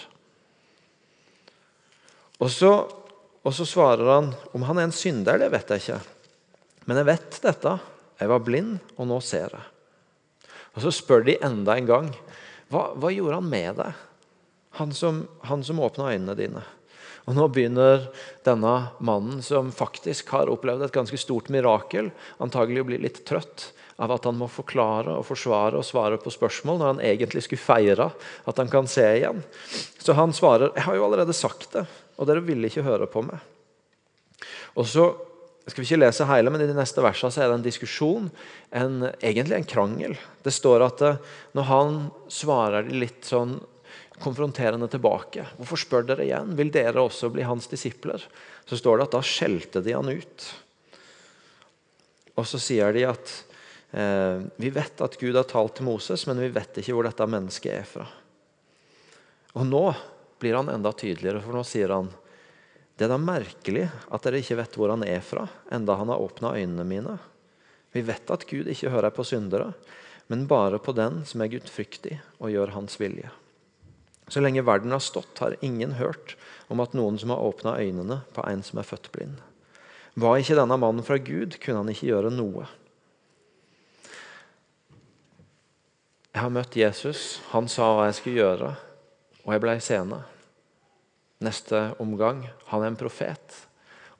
Og 2.40 2.52
så, 2.52 2.90
og 3.44 3.54
så 3.54 3.66
svarer 3.66 4.10
han 4.12 4.34
om 4.54 4.66
han 4.68 4.78
er 4.78 4.90
en 4.90 4.92
synder, 4.92 5.40
det 5.40 5.52
vet 5.54 5.70
jeg 5.70 5.86
ikke. 5.86 6.02
Men 6.86 6.98
jeg 6.98 7.10
vet 7.14 7.40
dette. 7.46 7.78
Jeg 8.20 8.32
var 8.32 8.44
blind, 8.44 8.78
og 8.98 9.08
nå 9.08 9.22
ser 9.24 9.50
jeg. 9.52 9.75
Og 10.75 10.84
Så 10.84 10.91
spør 10.91 11.25
de 11.27 11.38
enda 11.44 11.77
en 11.77 11.89
gang 11.89 12.10
hva, 12.72 12.91
hva 12.98 13.12
gjorde 13.13 13.39
han 13.39 13.50
med 13.50 13.77
deg, 13.79 14.01
han 14.79 14.91
som, 14.96 15.24
han 15.48 15.63
som 15.63 15.79
åpna 15.79 16.12
øynene 16.12 16.36
dine. 16.38 16.63
Og 17.25 17.38
Nå 17.38 17.48
begynner 17.50 18.10
denne 18.46 18.74
mannen, 19.00 19.41
som 19.46 19.72
faktisk 19.74 20.29
har 20.36 20.51
opplevd 20.51 20.86
et 20.86 20.94
ganske 20.94 21.17
stort 21.17 21.50
mirakel, 21.53 22.12
antagelig 22.44 22.84
å 22.84 22.88
bli 22.89 23.00
litt 23.01 23.24
trøtt 23.25 23.72
av 24.01 24.12
at 24.12 24.25
han 24.27 24.36
må 24.38 24.50
forklare 24.51 25.13
og 25.15 25.25
forsvare 25.29 25.79
og 25.79 25.88
svare 25.88 26.20
på 26.22 26.34
spørsmål 26.34 26.82
når 26.82 26.89
han 26.91 27.03
egentlig 27.08 27.46
skulle 27.46 27.63
feire 27.63 28.10
at 28.44 28.58
han 28.60 28.70
kan 28.72 28.89
se 28.91 29.05
igjen. 29.22 29.39
Så 29.98 30.17
han 30.17 30.36
svarer 30.36 30.74
jeg 30.75 30.86
har 30.89 31.00
jo 31.00 31.05
allerede 31.08 31.38
sagt 31.38 31.72
det, 31.77 31.86
og 32.20 32.27
dere 32.27 32.44
ville 32.46 32.67
ikke 32.70 32.86
høre 32.86 33.08
på 33.10 33.24
meg. 33.25 33.39
Og 34.75 34.89
så 34.91 35.08
skal 35.72 35.81
vi 35.81 35.88
ikke 35.88 36.01
lese 36.03 36.27
hele, 36.29 36.51
men 36.53 36.62
I 36.62 36.67
de 36.69 36.75
neste 36.77 37.01
versene 37.01 37.34
så 37.34 37.41
er 37.41 37.50
det 37.50 37.55
en 37.57 37.65
diskusjon, 37.65 38.27
en, 38.69 39.07
egentlig 39.17 39.57
en 39.57 39.69
krangel. 39.69 40.17
Det 40.45 40.53
står 40.53 40.84
at 40.86 41.01
eh, 41.05 41.24
når 41.57 41.65
han 41.72 41.95
svarer 42.29 42.91
litt 42.93 43.25
sånn 43.25 43.57
konfronterende 44.22 44.88
tilbake 44.88 45.43
Hvorfor 45.57 45.79
spør 45.81 46.05
dere 46.07 46.24
igjen? 46.24 46.53
Vil 46.55 46.69
dere 46.72 47.01
også 47.01 47.31
bli 47.34 47.43
hans 47.43 47.65
disipler? 47.67 48.22
Så 48.69 48.77
står 48.79 49.00
det 49.01 49.07
at 49.10 49.17
da 49.17 49.24
skjelte 49.25 49.81
de 49.84 49.95
han 49.98 50.07
ut. 50.07 50.45
Og 52.36 52.48
så 52.48 52.60
sier 52.62 52.93
de 52.95 53.07
at 53.10 53.34
eh, 53.95 54.45
vi 54.62 54.72
vet 54.75 55.01
at 55.01 55.17
Gud 55.19 55.36
har 55.36 55.48
talt 55.50 55.77
til 55.79 55.89
Moses, 55.89 56.27
men 56.29 56.39
vi 56.43 56.51
vet 56.53 56.77
ikke 56.81 56.95
hvor 56.95 57.10
dette 57.10 57.27
mennesket 57.31 57.74
er 57.74 57.89
fra. 57.89 58.05
Og 59.55 59.65
nå 59.65 59.86
blir 60.39 60.57
han 60.60 60.69
enda 60.69 60.91
tydeligere, 60.93 61.41
for 61.41 61.55
nå 61.57 61.63
sier 61.65 61.95
han 61.95 62.12
det 62.96 63.08
er 63.08 63.12
da 63.12 63.20
merkelig 63.20 63.90
at 64.14 64.24
dere 64.24 64.40
ikke 64.40 64.60
vet 64.62 64.75
hvor 64.80 64.94
han 64.94 65.04
er 65.04 65.24
fra, 65.25 65.48
enda 65.74 65.98
han 66.00 66.12
har 66.14 66.22
åpna 66.24 66.54
øynene 66.56 66.86
mine. 66.88 67.18
Vi 67.92 68.04
vet 68.08 68.32
at 68.32 68.46
Gud 68.48 68.70
ikke 68.72 68.92
hører 68.94 69.12
på 69.16 69.25
syndere, 69.28 69.74
men 70.32 70.48
bare 70.48 70.80
på 70.80 70.96
den 70.96 71.24
som 71.28 71.44
er 71.44 71.52
gudfryktig 71.52 72.20
og 72.40 72.54
gjør 72.54 72.74
hans 72.75 72.96
vilje. 73.00 73.32
Så 74.32 74.42
lenge 74.42 74.64
verden 74.66 74.96
har 74.96 75.04
stått, 75.04 75.38
har 75.44 75.58
ingen 75.62 76.00
hørt 76.00 76.34
om 76.72 76.82
at 76.82 76.96
noen 76.98 77.20
som 77.22 77.34
har 77.36 77.44
åpna 77.46 77.75
øynene 77.78 78.24
på 78.34 78.46
en 78.48 78.64
som 78.66 78.80
er 78.82 78.88
født 78.88 79.12
blind. 79.14 79.38
Var 80.16 80.40
ikke 80.40 80.58
denne 80.58 80.80
mannen 80.80 81.06
fra 81.06 81.20
Gud, 81.20 81.60
kunne 81.62 81.84
han 81.84 81.92
ikke 81.92 82.10
gjøre 82.10 82.32
noe. 82.34 82.66
Jeg 86.32 86.44
har 86.44 86.52
møtt 86.52 86.75
Jesus. 86.75 87.42
Han 87.52 87.68
sa 87.72 87.92
hva 87.96 88.08
jeg 88.10 88.18
skulle 88.20 88.40
gjøre. 88.42 88.72
og 89.46 89.54
jeg 89.54 89.62
ble 89.62 89.75
seende. 89.80 90.24
Neste 91.44 91.92
omgang 92.00 92.46
han 92.70 92.84
er 92.84 92.94
en 92.94 93.00
profet. 93.00 93.58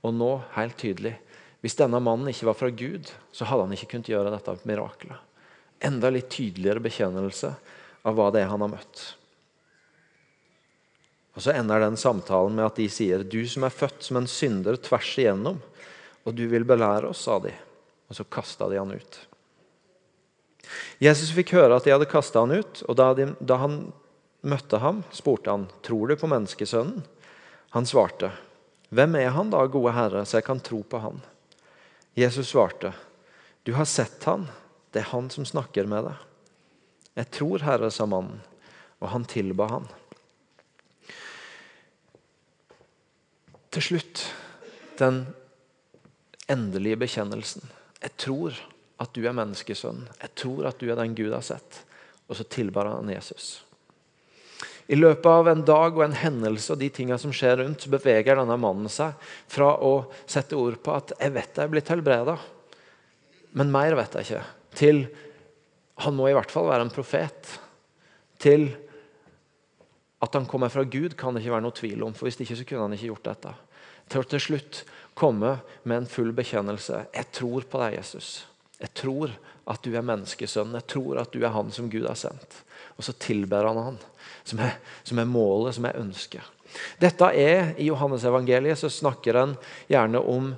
Og 0.06 0.14
nå, 0.14 0.32
helt 0.58 0.78
tydelig, 0.80 1.16
hvis 1.64 1.78
denne 1.80 2.02
mannen 2.04 2.30
ikke 2.30 2.50
var 2.50 2.58
fra 2.60 2.70
Gud, 2.70 3.10
så 3.34 3.48
hadde 3.50 3.66
han 3.66 3.76
ikke 3.78 3.96
kunnet 3.96 4.12
gjøre 4.12 4.34
dette 4.34 4.58
mirakelet. 4.70 5.22
Enda 5.86 6.12
litt 6.14 6.30
tydeligere 6.34 6.84
bekjennelse 6.84 7.54
av 8.06 8.18
hva 8.18 8.28
det 8.34 8.44
er 8.44 8.52
han 8.52 8.62
har 8.62 8.74
møtt. 8.76 9.06
Og 11.36 11.44
Så 11.44 11.52
ender 11.52 11.82
den 11.84 11.98
samtalen 12.00 12.56
med 12.56 12.66
at 12.66 12.78
de 12.80 12.88
sier, 12.88 13.24
'Du 13.24 13.48
som 13.48 13.64
er 13.64 13.74
født 13.74 14.04
som 14.04 14.18
en 14.18 14.28
synder 14.28 14.78
tvers 14.78 15.18
igjennom, 15.18 15.60
og 16.26 16.36
du 16.36 16.48
vil 16.48 16.64
belære 16.64 17.10
oss', 17.10 17.26
sa 17.26 17.40
de. 17.40 17.52
Og 18.10 18.16
så 18.16 18.24
kasta 18.24 18.70
de 18.70 18.78
han 18.78 18.92
ut. 18.92 19.20
Jesus 21.02 21.34
fikk 21.36 21.54
høre 21.58 21.76
at 21.76 21.84
de 21.84 21.92
hadde 21.92 22.10
kasta 22.10 22.40
han 22.40 22.52
ut, 22.52 22.84
og 22.88 22.96
da, 22.96 23.14
de, 23.14 23.36
da 23.42 23.58
han 23.58 23.94
møtte 24.46 24.80
ham, 24.80 25.04
spurte 25.12 25.52
han, 25.52 25.68
'Tror 25.82 26.08
du 26.08 26.16
på 26.16 26.30
menneskesønnen?' 26.30 27.04
Han 27.76 27.86
svarte, 27.86 28.32
'Hvem 28.90 29.16
er 29.16 29.30
han 29.30 29.50
da, 29.50 29.66
gode 29.66 29.92
Herre, 29.92 30.26
så 30.26 30.38
jeg 30.38 30.46
kan 30.46 30.60
tro 30.60 30.84
på 30.84 31.00
han?' 31.00 31.22
Jesus 32.16 32.48
svarte, 32.48 32.94
'Du 33.64 33.74
har 33.74 33.86
sett 33.86 34.24
han, 34.24 34.48
det 34.92 35.00
er 35.02 35.12
han 35.12 35.30
som 35.30 35.46
snakker 35.46 35.88
med 35.88 36.06
deg.' 36.06 36.26
'Jeg 37.16 37.32
tror, 37.32 37.60
Herre', 37.60 37.92
sa 37.92 38.06
mannen, 38.06 38.42
og 39.02 39.10
han 39.10 39.26
tilba 39.26 39.68
han. 39.68 39.88
Til 43.72 43.82
slutt 43.82 44.34
den 45.00 45.26
endelige 46.48 46.96
bekjennelsen. 46.96 47.66
Jeg 48.02 48.18
tror 48.18 48.56
at 49.00 49.12
du 49.14 49.26
er 49.26 49.36
menneskesønn. 49.36 50.08
Jeg 50.22 50.36
tror 50.36 50.70
at 50.70 50.80
du 50.80 50.88
er 50.90 50.96
den 50.96 51.16
Gud 51.16 51.34
har 51.34 51.44
sett. 51.44 51.82
Og 52.30 52.38
så 52.40 52.44
tilbar 52.48 52.88
han 52.88 53.10
Jesus. 53.10 53.65
I 54.88 54.98
løpet 54.98 55.26
av 55.26 55.48
en 55.50 55.64
dag 55.66 55.96
og 55.98 56.04
en 56.06 56.18
hendelse 56.20 56.74
og 56.74 56.82
de 56.82 56.92
tingene 56.94 57.18
som 57.22 57.34
skjer 57.34 57.58
rundt, 57.64 57.82
så 57.82 57.90
beveger 57.90 58.38
denne 58.38 58.58
mannen 58.62 58.92
seg 58.92 59.16
fra 59.50 59.72
å 59.82 60.06
sette 60.30 60.58
ord 60.58 60.78
på 60.84 60.94
at 60.94 61.14
'jeg 61.18 61.34
vet 61.34 61.56
jeg 61.58 61.64
er 61.64 61.74
blitt 61.74 61.90
helbreda', 61.90 62.38
men 63.54 63.72
mer 63.72 63.96
vet 63.96 64.14
jeg 64.14 64.26
ikke, 64.26 64.44
til 64.76 65.08
han 66.04 66.16
må 66.16 66.28
i 66.30 66.36
hvert 66.36 66.52
fall 66.52 66.68
være 66.68 66.82
en 66.82 66.94
profet. 66.94 67.60
Til 68.42 68.76
at 70.22 70.34
han 70.34 70.46
kommer 70.46 70.70
fra 70.70 70.84
Gud, 70.84 71.16
kan 71.18 71.34
det 71.34 71.44
ikke 71.44 71.56
være 71.56 71.66
noe 71.68 71.76
tvil 71.76 72.04
om. 72.04 72.14
for 72.14 72.28
Hvis 72.28 72.40
ikke 72.42 72.58
så 72.60 72.66
kunne 72.68 72.88
han 72.88 72.94
ikke 72.94 73.12
gjort 73.14 73.30
dette. 73.30 73.54
Til 74.10 74.22
å 74.22 74.28
til 74.30 74.44
slutt 74.44 74.84
komme 75.16 75.60
med 75.84 75.98
en 75.98 76.10
full 76.12 76.34
bekjennelse. 76.36 77.08
'Jeg 77.14 77.32
tror 77.32 77.62
på 77.62 77.80
deg, 77.80 78.00
Jesus'. 78.00 78.44
Jeg 78.80 78.94
tror 78.94 79.32
at 79.68 79.82
du 79.82 79.96
er 79.96 80.02
menneskesønn. 80.02 80.74
Jeg 80.74 80.88
tror 80.88 81.22
at 81.22 81.32
du 81.32 81.44
er 81.44 81.54
han 81.56 81.72
som 81.72 81.90
Gud 81.90 82.08
har 82.08 82.20
sendt. 82.20 82.64
Og 82.96 83.08
så 83.08 83.16
tilber 83.20 83.68
han 83.68 83.80
han, 83.82 83.98
som 84.48 84.62
er, 84.64 84.78
som 85.04 85.20
er 85.20 85.30
målet, 85.30 85.76
som 85.78 85.88
er 85.88 86.00
ønsket. 86.00 86.54
Dette 87.00 87.28
er, 87.40 87.74
I 87.80 87.88
Johannes-evangeliet 87.88 88.80
så 88.80 88.92
snakker 88.92 89.38
en 89.40 89.56
gjerne 89.92 90.20
om 90.20 90.54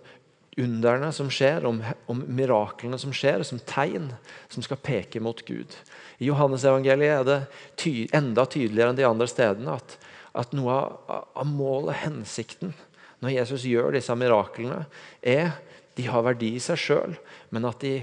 underne 0.57 1.11
som 1.13 1.29
skjer, 1.29 1.65
om, 1.69 1.83
om, 2.09 2.23
miraklene 2.33 2.97
som 2.97 3.13
skjer, 3.13 3.43
som 3.45 3.61
tegn 3.69 4.09
som 4.49 4.65
skal 4.65 4.81
peke 4.81 5.21
mot 5.21 5.43
Gud. 5.45 5.75
I 6.17 6.31
Johannes-evangeliet 6.31 7.19
er 7.19 7.27
det 7.27 7.39
ty 7.77 7.93
enda 8.15 8.47
tydeligere 8.49 8.93
enn 8.93 8.99
de 8.99 9.05
andre 9.05 9.29
stedene 9.29 9.77
at, 9.77 9.97
at 10.37 10.55
noe 10.57 10.73
av, 10.73 11.27
av 11.37 11.49
målet, 11.49 12.01
hensikten, 12.01 12.73
når 13.21 13.35
Jesus 13.37 13.65
gjør 13.69 13.93
disse 13.97 14.13
miraklene, 14.17 14.85
er 15.21 15.55
de 15.97 16.05
har 16.09 16.25
verdi 16.25 16.55
i 16.57 16.61
seg 16.61 16.77
sjøl, 16.81 17.15
men 17.53 17.65
at 17.69 17.81
de 17.81 17.99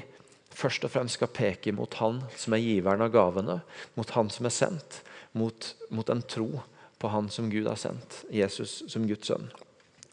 først 0.55 0.87
og 0.87 0.93
fremst 0.95 1.19
skal 1.19 1.33
peke 1.35 1.75
mot 1.75 1.95
Han 2.01 2.23
som 2.39 2.57
er 2.57 2.63
giveren 2.65 3.05
av 3.05 3.13
gavene, 3.15 3.61
mot 3.99 4.15
Han 4.17 4.31
som 4.33 4.49
er 4.49 4.55
sendt, 4.55 5.03
mot, 5.33 5.75
mot 5.91 6.11
en 6.11 6.23
tro 6.23 6.49
på 7.03 7.13
Han 7.13 7.31
som 7.33 7.51
Gud 7.53 7.69
har 7.69 7.79
sendt, 7.81 8.23
Jesus 8.33 8.83
som 8.91 9.07
Guds 9.09 9.29
sønn. 9.31 9.51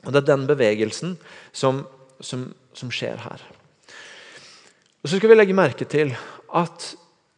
Og 0.06 0.14
Det 0.14 0.24
er 0.24 0.32
den 0.34 0.48
bevegelsen 0.50 1.18
som, 1.54 1.86
som, 2.20 2.50
som 2.74 2.92
skjer 2.94 3.22
her. 3.22 3.44
Og 5.02 5.10
Så 5.10 5.18
skal 5.18 5.32
vi 5.32 5.38
legge 5.38 5.58
merke 5.58 5.86
til 5.90 6.16
at 6.54 6.92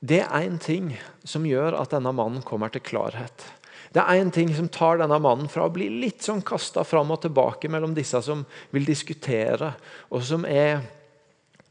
det 0.04 0.24
er 0.26 0.42
en 0.44 0.60
ting 0.60 0.90
som 1.24 1.46
gjør 1.48 1.78
at 1.80 1.94
denne 1.96 2.12
mannen 2.16 2.44
kommer 2.44 2.72
til 2.72 2.84
klarhet. 2.84 3.46
Det 3.94 4.02
er 4.02 4.20
en 4.20 4.32
ting 4.34 4.50
som 4.56 4.68
tar 4.74 4.98
denne 5.00 5.20
mannen 5.22 5.48
fra 5.52 5.68
å 5.68 5.72
bli 5.72 5.86
litt 6.02 6.26
sånn 6.26 6.42
kasta 6.44 6.84
fram 6.84 7.14
og 7.14 7.22
tilbake 7.24 7.70
mellom 7.72 7.94
disse 7.96 8.20
som 8.26 8.42
vil 8.74 8.88
diskutere, 8.88 9.70
og 10.10 10.26
som, 10.26 10.48
er, 10.50 10.82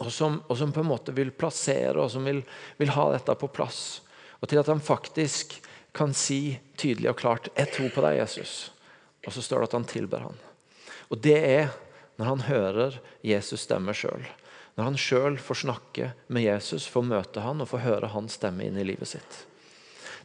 og 0.03 0.13
som, 0.13 0.41
og 0.49 0.59
som 0.59 0.73
på 0.75 0.83
en 0.83 0.91
måte 0.91 1.15
vil 1.17 1.33
plassere 1.35 2.01
og 2.01 2.11
som 2.13 2.25
vil, 2.27 2.43
vil, 2.79 2.93
ha 2.97 3.09
dette 3.15 3.37
på 3.39 3.51
plass. 3.55 4.03
Og 4.41 4.51
til 4.51 4.61
at 4.63 4.71
han 4.71 4.83
faktisk 4.83 5.59
kan 5.95 6.15
si 6.17 6.59
tydelig 6.81 7.11
og 7.11 7.19
klart 7.21 7.49
'Jeg 7.57 7.73
tror 7.73 7.91
på 7.95 8.03
deg, 8.03 8.19
Jesus'. 8.21 8.71
Og 9.27 9.33
så 9.33 9.43
står 9.43 9.59
det 9.59 9.69
at 9.69 9.79
han 9.79 9.85
tilber 9.85 10.19
han. 10.19 10.39
Og 11.11 11.21
det 11.21 11.39
er 11.39 11.71
når 12.17 12.27
han 12.27 12.41
hører 12.41 13.01
Jesus 13.23 13.61
stemme 13.61 13.95
sjøl. 13.95 14.25
Når 14.75 14.85
han 14.85 14.97
sjøl 14.97 15.39
får 15.39 15.55
snakke 15.55 16.13
med 16.33 16.43
Jesus, 16.43 16.87
får 16.89 17.05
møte 17.05 17.41
han 17.45 17.61
og 17.61 17.69
får 17.69 17.85
høre 17.85 18.13
hans 18.15 18.39
stemme 18.41 18.65
inn 18.65 18.79
i 18.81 18.87
livet 18.89 19.09
sitt. 19.09 19.45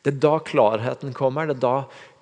Det 0.04 0.14
er 0.14 0.22
da 0.24 0.38
klarheten 0.40 1.14
kommer. 1.14 1.50
Det 1.50 1.58
er 1.58 1.66
da 1.66 1.78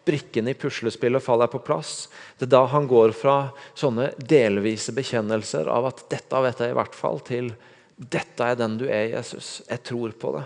brikkene 0.05 0.53
i 0.53 0.57
puslespillet 0.57 1.23
faller 1.23 1.49
på 1.51 1.61
plass. 1.65 2.07
Det 2.37 2.47
er 2.47 2.53
da 2.53 2.65
han 2.71 2.87
går 2.87 3.13
fra 3.17 3.37
sånne 3.77 4.11
delvise 4.17 4.93
bekjennelser 4.95 5.69
av 5.71 5.89
at 5.89 6.05
'dette 6.09 6.41
vet 6.45 6.61
jeg 6.61 6.73
i 6.73 6.77
hvert 6.77 6.95
fall', 6.95 7.23
til 7.25 7.53
'dette 7.97 8.43
er 8.43 8.55
den 8.55 8.77
du 8.77 8.85
er, 8.85 9.15
Jesus. 9.15 9.61
Jeg 9.69 9.83
tror 9.83 10.11
på 10.11 10.35
det'. 10.37 10.45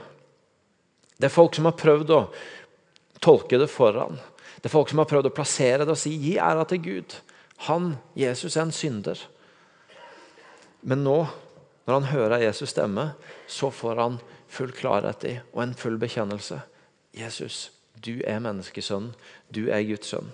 Det 1.19 1.25
er 1.25 1.35
folk 1.35 1.55
som 1.55 1.65
har 1.65 1.75
prøvd 1.75 2.11
å 2.15 2.21
tolke 3.19 3.57
det 3.59 3.67
foran. 3.67 4.19
Det 4.61 4.65
er 4.69 4.75
folk 4.75 4.89
som 4.89 4.99
har 4.99 5.09
prøvd 5.09 5.27
å 5.27 5.35
plassere 5.35 5.85
det 5.85 5.91
og 5.91 5.97
si 5.97 6.15
'gi 6.15 6.37
æra 6.37 6.65
til 6.67 6.79
Gud'. 6.79 7.19
Han, 7.67 7.97
Jesus, 8.15 8.55
er 8.55 8.61
en 8.61 8.71
synder. 8.71 9.19
Men 10.81 11.03
nå, 11.03 11.27
når 11.85 11.93
han 11.93 12.11
hører 12.13 12.43
Jesus 12.45 12.69
stemme, 12.69 13.11
så 13.47 13.71
får 13.71 13.95
han 13.95 14.19
full 14.47 14.71
klarhet 14.71 15.25
i 15.27 15.39
og 15.53 15.63
en 15.63 15.73
full 15.73 15.97
bekjennelse. 15.99 16.61
Jesus, 17.17 17.71
du 18.05 18.19
er 18.27 18.41
menneskesønn. 18.43 19.11
Du 19.51 19.67
er 19.71 19.83
Guds 19.87 20.11
sønn. 20.11 20.31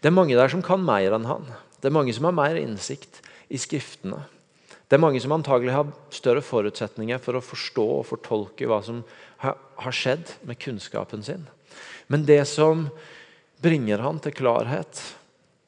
Det 0.00 0.08
er 0.08 0.16
mange 0.16 0.36
der 0.38 0.50
som 0.50 0.64
kan 0.64 0.82
mer 0.84 1.14
enn 1.14 1.28
han. 1.28 1.46
Det 1.78 1.90
er 1.90 1.94
mange 1.94 2.14
som 2.16 2.26
har 2.28 2.36
mer 2.36 2.58
innsikt 2.58 3.20
i 3.52 3.60
Skriftene. 3.60 4.24
Det 4.88 4.96
er 4.96 5.04
mange 5.04 5.20
som 5.20 5.34
antagelig 5.36 5.74
har 5.74 5.90
større 6.14 6.40
forutsetninger 6.40 7.20
for 7.20 7.36
å 7.36 7.44
forstå 7.44 7.84
og 7.98 8.06
fortolke 8.08 8.68
hva 8.70 8.80
som 8.84 9.02
har 9.42 9.94
skjedd 9.94 10.32
med 10.48 10.60
kunnskapen 10.62 11.22
sin. 11.24 11.44
Men 12.08 12.24
det 12.24 12.40
som 12.48 12.86
bringer 13.60 14.00
han 14.00 14.20
til 14.24 14.32
klarhet, 14.38 15.02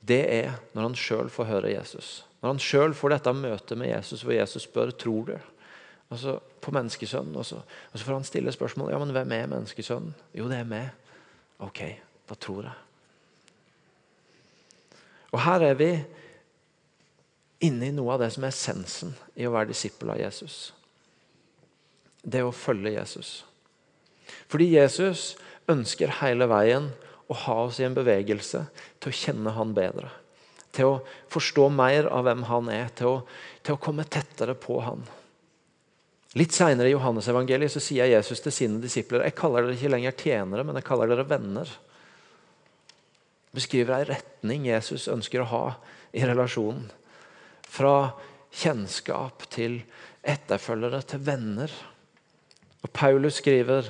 det 0.00 0.23
er 0.25 0.57
når 0.73 0.88
han 0.88 0.97
sjøl 0.97 1.28
får 1.33 1.50
høre 1.50 1.75
Jesus. 1.75 2.23
Når 2.40 2.54
han 2.54 2.62
sjøl 2.64 2.97
får 2.97 3.12
dette 3.12 3.37
møtet 3.37 3.76
med 3.78 3.92
Jesus 3.92 4.25
hvor 4.25 4.33
Jesus 4.33 4.64
spør 4.64 4.95
tror 4.97 5.28
du 5.28 5.37
altså 6.11 6.37
på 6.61 6.75
menneskesønnen. 6.75 7.37
Og 7.37 7.47
så, 7.47 7.61
og 7.93 8.05
får 8.05 8.19
han 8.19 8.29
stille 8.29 8.52
spørsmål 8.52 8.93
ja, 8.93 9.00
men 9.02 9.14
hvem 9.14 9.35
er 9.37 9.50
menneskesønnen. 9.50 10.14
Jo, 10.37 10.49
det 10.50 10.61
er 10.61 10.71
meg. 10.71 10.90
Ok, 11.61 11.83
da 12.29 12.37
tror 12.40 12.69
jeg. 12.69 12.79
Og 15.31 15.43
her 15.45 15.62
er 15.62 15.76
vi 15.79 15.90
inne 17.67 17.90
i 17.90 17.95
noe 17.95 18.17
av 18.17 18.25
det 18.25 18.31
som 18.35 18.45
er 18.45 18.55
essensen 18.55 19.12
i 19.38 19.47
å 19.47 19.52
være 19.55 19.71
disippel 19.71 20.11
av 20.14 20.21
Jesus. 20.21 20.73
Det 22.23 22.43
å 22.45 22.55
følge 22.55 22.97
Jesus. 22.97 23.45
Fordi 24.50 24.73
Jesus 24.73 25.35
ønsker 25.71 26.19
hele 26.21 26.49
veien 26.50 26.90
å 27.31 27.37
ha 27.45 27.57
oss 27.69 27.79
i 27.79 27.87
en 27.87 27.95
bevegelse 27.95 28.64
til 28.99 29.12
å 29.12 29.19
kjenne 29.21 29.55
han 29.55 29.75
bedre. 29.76 30.11
Til 30.75 30.88
å 30.88 30.99
forstå 31.31 31.69
mer 31.75 32.09
av 32.11 32.26
hvem 32.26 32.45
han 32.49 32.71
er, 32.73 32.90
til 32.97 33.12
å, 33.12 33.17
til 33.62 33.76
å 33.76 33.83
komme 33.83 34.07
tettere 34.09 34.57
på 34.59 34.81
han. 34.83 35.05
Litt 36.38 36.54
senere 36.54 36.87
i 36.87 36.92
Johannes 36.92 37.26
evangeliet 37.30 37.72
så 37.75 37.82
sier 37.82 38.06
Jesus 38.06 38.42
til 38.42 38.54
sine 38.54 38.78
disipler 38.82 39.25
jeg 39.26 39.34
kaller 39.38 39.66
dere 39.66 39.75
ikke 39.75 39.90
lenger 39.90 40.14
tjenere, 40.14 40.62
men 40.66 40.78
jeg 40.78 40.87
kaller 40.87 41.10
dere 41.10 41.26
venner. 41.26 41.70
Beskriver 43.50 43.96
ei 43.96 44.06
retning 44.12 44.68
Jesus 44.68 45.08
ønsker 45.10 45.42
å 45.42 45.50
ha 45.50 45.64
i 46.14 46.22
relasjonen. 46.22 46.87
Fra 47.66 48.12
kjennskap 48.54 49.42
til 49.50 49.80
etterfølgere 50.22 51.02
til 51.10 51.22
venner. 51.26 51.75
Og 52.80 52.92
Paulus 52.94 53.40
skriver 53.42 53.88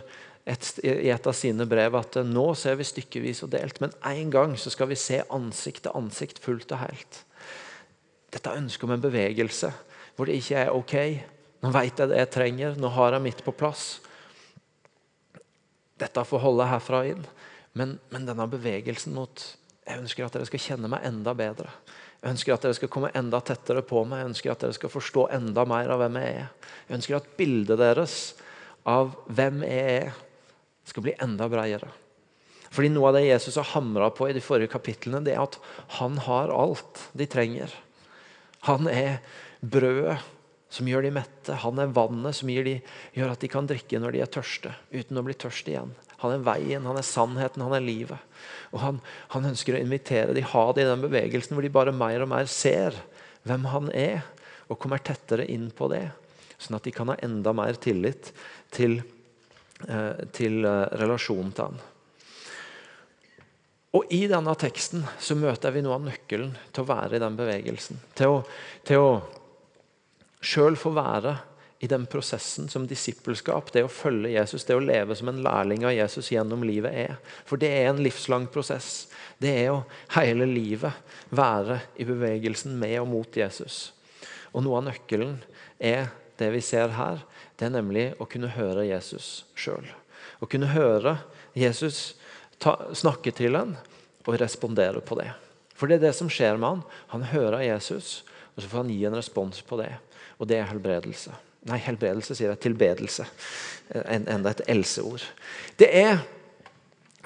et, 0.49 0.65
i 0.81 1.11
et 1.13 1.29
av 1.29 1.37
sine 1.37 1.67
brev 1.69 1.99
at 1.99 2.17
nå 2.25 2.47
ser 2.57 2.79
vi 2.81 2.87
stykkevis 2.89 3.45
og 3.45 3.53
delt, 3.53 3.83
men 3.85 3.93
en 4.09 4.33
gang 4.33 4.57
så 4.57 4.73
skal 4.73 4.89
vi 4.89 4.99
se 4.99 5.21
ansikt 5.29 5.85
til 5.85 5.99
ansikt 6.01 6.41
fullt 6.41 6.73
og 6.73 6.83
helt. 6.87 7.21
Dette 8.33 8.57
ønsket 8.57 8.89
om 8.89 8.97
en 8.97 9.05
bevegelse 9.05 9.73
hvor 10.17 10.29
det 10.29 10.41
ikke 10.41 10.65
er 10.65 10.73
ok 10.73 10.97
nå 11.61 11.71
vet 11.75 12.01
jeg 12.01 12.09
det 12.11 12.21
jeg 12.23 12.33
trenger. 12.33 12.77
Nå 12.81 12.91
har 12.95 13.17
jeg 13.17 13.25
mitt 13.25 13.43
på 13.45 13.55
plass. 13.57 14.01
Dette 16.01 16.25
får 16.25 16.45
holde 16.45 16.69
herfra 16.71 17.05
inn. 17.11 17.25
Men, 17.77 17.99
men, 18.11 18.27
denne 18.27 18.49
bevegelsen 18.51 19.15
mot 19.15 19.43
Jeg 19.87 20.01
ønsker 20.03 20.27
at 20.27 20.35
dere 20.35 20.47
skal 20.47 20.63
kjenne 20.63 20.89
meg 20.91 21.05
enda 21.07 21.33
bedre. 21.35 21.71
Jeg 22.21 22.35
ønsker 22.35 22.55
at 22.55 22.65
dere 22.65 22.77
skal 22.77 22.91
komme 22.93 23.11
enda 23.17 23.41
tettere 23.43 23.83
på 23.83 24.05
meg. 24.07 24.21
Jeg 24.21 24.31
ønsker 24.31 24.53
at 24.53 24.65
dere 24.65 24.77
skal 24.77 24.93
forstå 24.93 25.25
enda 25.35 25.65
mer 25.67 25.91
av 25.91 26.03
hvem 26.03 26.19
jeg 26.21 26.35
er. 26.43 26.51
Jeg 26.87 26.99
ønsker 26.99 27.17
at 27.19 27.31
bildet 27.39 27.81
deres 27.81 28.17
av 28.89 29.15
hvem 29.27 29.65
jeg 29.67 29.97
er, 30.05 30.21
skal 30.87 31.05
bli 31.07 31.15
enda 31.23 31.49
bredere. 31.51 31.91
Fordi 32.71 32.91
Noe 32.93 33.11
av 33.11 33.19
det 33.19 33.27
Jesus 33.27 33.59
har 33.59 33.73
hamra 33.73 34.13
på 34.15 34.29
i 34.31 34.35
de 34.37 34.43
forrige 34.45 34.71
kapitlene, 34.73 35.25
det 35.27 35.35
er 35.35 35.43
at 35.43 35.59
han 35.99 36.21
har 36.23 36.53
alt 36.55 37.03
de 37.19 37.27
trenger. 37.31 37.73
Han 38.69 38.87
er 38.91 39.19
brødet 39.61 40.21
som 40.71 40.89
gjør 40.89 41.05
de 41.05 41.13
mette. 41.15 41.57
Han 41.65 41.83
er 41.83 41.91
vannet 41.95 42.39
som 42.39 42.51
de, 42.51 42.77
gjør 43.17 43.35
at 43.35 43.43
de 43.43 43.51
kan 43.51 43.69
drikke 43.69 43.99
når 44.01 44.15
de 44.15 44.23
er 44.25 44.31
tørste, 44.31 44.73
uten 44.95 45.19
å 45.19 45.25
bli 45.27 45.35
tørst 45.35 45.69
igjen. 45.71 45.93
Han 46.23 46.35
er 46.37 46.45
veien, 46.47 46.87
han 46.87 46.99
er 47.01 47.07
sannheten, 47.07 47.65
han 47.65 47.75
er 47.75 47.85
livet. 47.85 48.31
Og 48.71 48.83
han, 48.83 49.01
han 49.35 49.51
ønsker 49.51 49.77
å 49.77 49.83
invitere 49.83 50.37
de, 50.37 50.45
ha 50.47 50.65
det 50.77 50.85
i 50.85 50.91
den 50.91 51.05
bevegelsen 51.07 51.57
hvor 51.57 51.67
de 51.67 51.73
bare 51.75 51.97
mer 51.97 52.23
og 52.23 52.31
mer 52.31 52.51
ser 52.51 52.99
hvem 53.49 53.65
han 53.73 53.89
er, 53.97 54.23
og 54.71 54.79
kommer 54.79 55.03
tettere 55.03 55.49
inn 55.51 55.71
på 55.75 55.89
det. 55.91 56.05
Sånn 56.61 56.77
at 56.77 56.87
de 56.87 56.93
kan 56.95 57.11
ha 57.11 57.17
enda 57.25 57.55
mer 57.57 57.79
tillit 57.81 58.31
til, 58.71 59.01
eh, 59.89 60.27
til 60.37 60.61
eh, 60.69 60.85
relasjonen 61.01 61.57
til 61.57 61.71
han. 61.71 61.81
Og 63.97 64.13
I 64.15 64.21
denne 64.31 64.53
teksten 64.55 65.03
så 65.19 65.35
møter 65.35 65.73
vi 65.75 65.83
noe 65.83 65.97
av 65.97 66.05
nøkkelen 66.05 66.53
til 66.71 66.85
å 66.85 66.91
være 66.93 67.17
i 67.19 67.23
den 67.25 67.39
bevegelsen. 67.39 67.99
Til 68.15 68.37
å, 68.37 68.43
til 68.87 69.03
å 69.03 69.11
sjøl 70.41 70.77
få 70.79 70.93
være 70.97 71.37
i 71.81 71.89
den 71.89 72.05
prosessen 72.07 72.69
som 72.69 72.85
disippelskap, 72.89 73.71
det 73.73 73.87
å 73.87 73.93
følge 73.93 74.35
Jesus, 74.35 74.67
det 74.69 74.77
å 74.77 74.83
leve 74.85 75.17
som 75.17 75.31
en 75.33 75.41
lærling 75.45 75.87
av 75.89 75.95
Jesus 75.97 76.29
gjennom 76.29 76.65
livet 76.67 76.93
er. 76.93 77.15
For 77.49 77.61
det 77.61 77.71
er 77.73 77.89
en 77.89 78.03
livslang 78.05 78.45
prosess. 78.53 79.09
Det 79.41 79.53
er 79.63 79.71
å 79.73 79.85
hele 80.19 80.45
livet 80.49 80.93
være 81.33 81.79
i 81.97 82.05
bevegelsen 82.05 82.77
med 82.77 82.99
og 83.01 83.09
mot 83.15 83.41
Jesus. 83.41 83.95
Og 84.53 84.67
Noe 84.67 84.83
av 84.83 84.91
nøkkelen 84.91 85.39
er 85.79 86.11
det 86.41 86.51
vi 86.53 86.61
ser 86.65 86.93
her. 86.99 87.25
Det 87.57 87.71
er 87.71 87.77
nemlig 87.79 88.11
å 88.21 88.29
kunne 88.29 88.53
høre 88.53 88.85
Jesus 88.89 89.47
sjøl. 89.57 89.89
Å 90.41 90.49
kunne 90.53 90.73
høre 90.75 91.17
Jesus 91.57 92.19
ta, 92.61 92.77
snakke 92.93 93.33
til 93.33 93.57
en 93.57 93.73
og 94.27 94.37
respondere 94.37 95.01
på 95.01 95.17
det. 95.17 95.31
For 95.73 95.89
det 95.89 95.97
er 95.97 96.11
det 96.11 96.17
som 96.19 96.29
skjer 96.29 96.61
med 96.61 96.69
han. 96.69 96.85
Han 97.15 97.29
hører 97.33 97.65
Jesus, 97.65 98.21
og 98.53 98.61
så 98.61 98.69
får 98.69 98.83
han 98.83 98.93
gi 98.93 99.05
en 99.09 99.17
respons 99.17 99.65
på 99.65 99.81
det. 99.81 99.95
Og 100.41 100.49
det 100.49 100.59
er 100.59 100.69
helbredelse. 100.71 101.35
Nei, 101.69 101.77
helbredelse 101.85 102.35
sier 102.37 102.55
jeg. 102.55 102.63
Tilbedelse. 102.65 103.27
En, 103.93 104.25
enda 104.33 104.55
et 104.55 104.65
Else-ord. 104.71 105.25
Det 105.77 105.91
er 105.93 106.23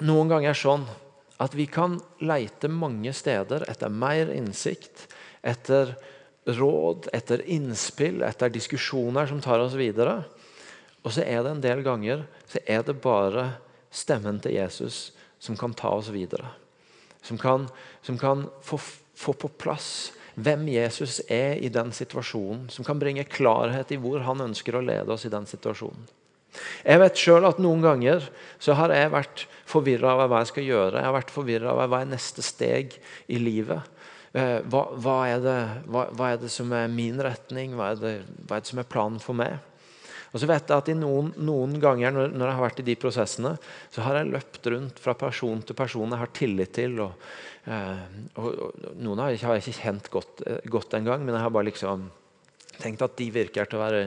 noen 0.03 0.31
ganger 0.31 0.57
sånn 0.57 0.83
at 1.39 1.55
vi 1.55 1.67
kan 1.71 1.97
leite 2.23 2.71
mange 2.71 3.11
steder 3.15 3.65
etter 3.71 3.91
mer 3.91 4.31
innsikt, 4.31 5.07
etter 5.43 5.95
råd, 6.45 7.09
etter 7.15 7.41
innspill, 7.49 8.21
etter 8.23 8.51
diskusjoner 8.53 9.27
som 9.29 9.41
tar 9.43 9.63
oss 9.63 9.75
videre. 9.79 10.21
Og 11.05 11.13
så 11.15 11.23
er 11.25 11.43
det 11.43 11.55
en 11.55 11.63
del 11.63 11.83
ganger 11.85 12.25
så 12.49 12.61
er 12.65 12.83
det 12.85 12.97
bare 13.03 13.49
stemmen 13.93 14.39
til 14.43 14.57
Jesus 14.57 15.09
som 15.41 15.57
kan 15.59 15.73
ta 15.77 15.91
oss 15.95 16.11
videre. 16.13 16.49
Som 17.25 17.39
kan, 17.41 17.67
som 18.05 18.19
kan 18.21 18.45
få, 18.63 18.77
få, 18.77 19.33
på 19.33 19.49
plass 19.57 20.11
hvem 20.35 20.67
Jesus 20.71 21.21
er 21.31 21.59
i 21.63 21.71
den 21.71 21.91
situasjonen. 21.95 22.67
Som 22.71 22.87
kan 22.87 22.99
bringe 22.99 23.27
klarhet 23.27 23.91
i 23.91 23.99
hvor 24.01 24.23
han 24.25 24.43
ønsker 24.49 24.77
å 24.77 24.83
lede 24.85 25.11
oss 25.15 25.25
i 25.27 25.33
den 25.33 25.47
situasjonen. 25.49 26.05
Jeg 26.85 27.01
vet 27.01 27.19
selv 27.19 27.49
at 27.49 27.59
Noen 27.59 27.81
ganger 27.83 28.23
så 28.63 28.77
har 28.79 28.93
jeg 28.95 29.11
vært 29.11 29.43
forvirra 29.67 30.13
av 30.15 30.29
hva 30.31 30.39
jeg 30.43 30.51
skal 30.53 30.69
gjøre. 30.69 31.01
Jeg 31.01 31.09
har 31.09 31.17
vært 31.17 31.33
forvirra 31.33 31.73
av 31.73 31.89
hva 31.91 32.01
er 32.03 32.11
neste 32.13 32.45
steg 32.45 32.95
i 33.27 33.39
livet. 33.41 33.91
Eh, 34.35 34.59
hva, 34.71 34.85
hva, 34.99 35.17
er 35.31 35.43
det, 35.43 35.59
hva, 35.87 36.07
hva, 36.15 36.33
er 36.33 36.41
det, 36.41 36.51
som 36.51 36.71
er 36.75 36.91
min 36.91 37.19
retning? 37.23 37.75
Hva 37.75 37.93
er 37.93 38.01
det, 38.01 38.13
hva 38.47 38.57
er 38.57 38.65
det 38.65 38.71
som 38.71 38.81
er 38.81 38.89
planen 38.91 39.21
for 39.23 39.37
meg? 39.37 39.59
Og 40.35 40.41
så 40.41 40.49
vet 40.49 40.67
jeg 40.67 40.83
at 40.83 40.89
noen, 40.99 41.29
noen 41.47 41.77
ganger 41.79 42.11
når, 42.11 42.33
når, 42.35 42.49
jeg 42.49 42.55
har 42.57 42.65
vært 42.65 42.79
i 42.81 42.87
de 42.89 42.97
prosessene, 42.99 43.53
så 43.87 44.03
har 44.03 44.17
jeg 44.19 44.33
løpt 44.33 44.67
rundt 44.73 44.99
fra 44.99 45.13
person 45.15 45.61
til 45.63 45.77
person 45.79 46.11
jeg 46.11 46.19
har 46.19 46.33
tillit 46.35 46.73
til. 46.75 46.99
og, 47.05 47.23
eh, 47.71 48.01
og, 48.35 48.49
og 48.51 48.89
Noen 48.99 49.23
har 49.23 49.31
jeg, 49.31 49.45
har 49.47 49.55
jeg 49.55 49.63
ikke 49.63 49.79
kjent 49.79 50.09
godt, 50.11 50.43
eh, 50.43 50.59
godt 50.73 50.97
engang, 50.99 51.23
men 51.23 51.37
jeg 51.37 51.45
har 51.45 51.55
bare 51.55 51.69
liksom 51.69 52.09
tenkt 52.81 53.05
at 53.07 53.15
de 53.15 53.29
virker 53.31 53.71
til 53.71 53.79
å 53.79 53.85
være 53.85 54.03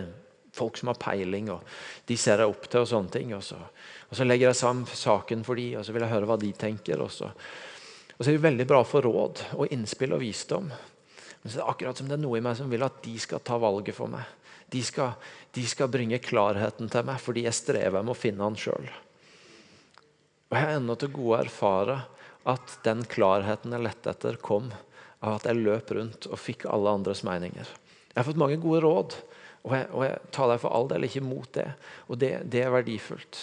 folk 0.59 0.77
som 0.77 0.93
har 0.93 1.01
peiling, 1.01 1.49
og 1.55 1.65
de 2.11 2.21
ser 2.21 2.43
jeg 2.43 2.53
opp 2.53 2.69
til. 2.69 2.85
Og 2.85 2.93
sånne 2.93 3.15
ting. 3.15 3.33
Og 3.33 3.43
så, 3.49 3.63
og 4.11 4.21
så 4.21 4.29
legger 4.29 4.51
jeg 4.51 4.61
sammen 4.61 5.01
saken 5.01 5.49
for 5.49 5.57
de, 5.57 5.71
og 5.81 5.87
så 5.87 5.97
vil 5.97 6.05
jeg 6.05 6.13
høre 6.13 6.29
hva 6.29 6.37
de 6.41 6.53
tenker. 6.61 7.01
Og 7.05 7.13
så, 7.15 7.33
og 7.33 8.21
så 8.21 8.29
er 8.29 8.37
det 8.37 8.45
veldig 8.45 8.69
bra 8.69 8.85
for 8.85 9.09
råd 9.09 9.47
og 9.57 9.73
innspill 9.73 10.13
og 10.13 10.25
visdom. 10.27 10.69
Men 10.69 11.49
så 11.49 11.57
er 11.57 11.63
det 11.63 11.71
akkurat 11.73 12.01
som 12.01 12.11
det 12.11 12.19
er 12.19 12.25
noe 12.27 12.37
i 12.37 12.45
meg 12.45 12.59
som 12.59 12.69
vil 12.69 12.85
at 12.85 13.01
de 13.05 13.15
skal 13.23 13.41
ta 13.41 13.57
valget 13.63 13.97
for 13.97 14.13
meg. 14.13 14.27
De 14.73 14.83
skal, 14.85 15.17
de 15.57 15.65
skal 15.69 15.91
bringe 15.93 16.21
klarheten 16.21 16.91
til 16.93 17.07
meg 17.09 17.21
fordi 17.23 17.47
jeg 17.47 17.57
strever 17.57 18.05
med 18.05 18.13
å 18.13 18.19
finne 18.19 18.45
han 18.45 18.59
sjøl. 18.59 18.89
Og 20.49 20.57
jeg 20.57 20.65
har 20.65 20.77
ennå 20.79 20.97
til 21.01 21.13
gode 21.13 21.39
å 21.39 21.43
erfare 21.45 21.99
at 22.49 22.79
den 22.85 23.05
klarheten 23.09 23.75
jeg 23.75 23.85
lette 23.85 24.13
etter, 24.13 24.39
kom 24.41 24.71
av 25.21 25.39
at 25.39 25.49
jeg 25.49 25.61
løp 25.61 25.91
rundt 25.97 26.29
og 26.31 26.41
fikk 26.41 26.67
alle 26.71 26.95
andres 27.01 27.25
meninger. 27.27 27.69
Jeg 28.13 28.17
har 28.17 28.27
fått 28.29 28.41
mange 28.41 28.59
gode 28.63 28.83
råd, 28.85 29.17
og 29.67 29.75
jeg, 29.75 29.89
og 29.93 30.05
jeg 30.07 30.33
tar 30.35 30.53
deg 30.53 30.61
for 30.63 30.75
all 30.75 30.89
del 30.91 31.07
ikke 31.09 31.25
mot 31.27 31.49
det. 31.55 31.67
Og 32.09 32.21
det, 32.21 32.33
det 32.49 32.63
er 32.65 32.73
verdifullt. 32.73 33.41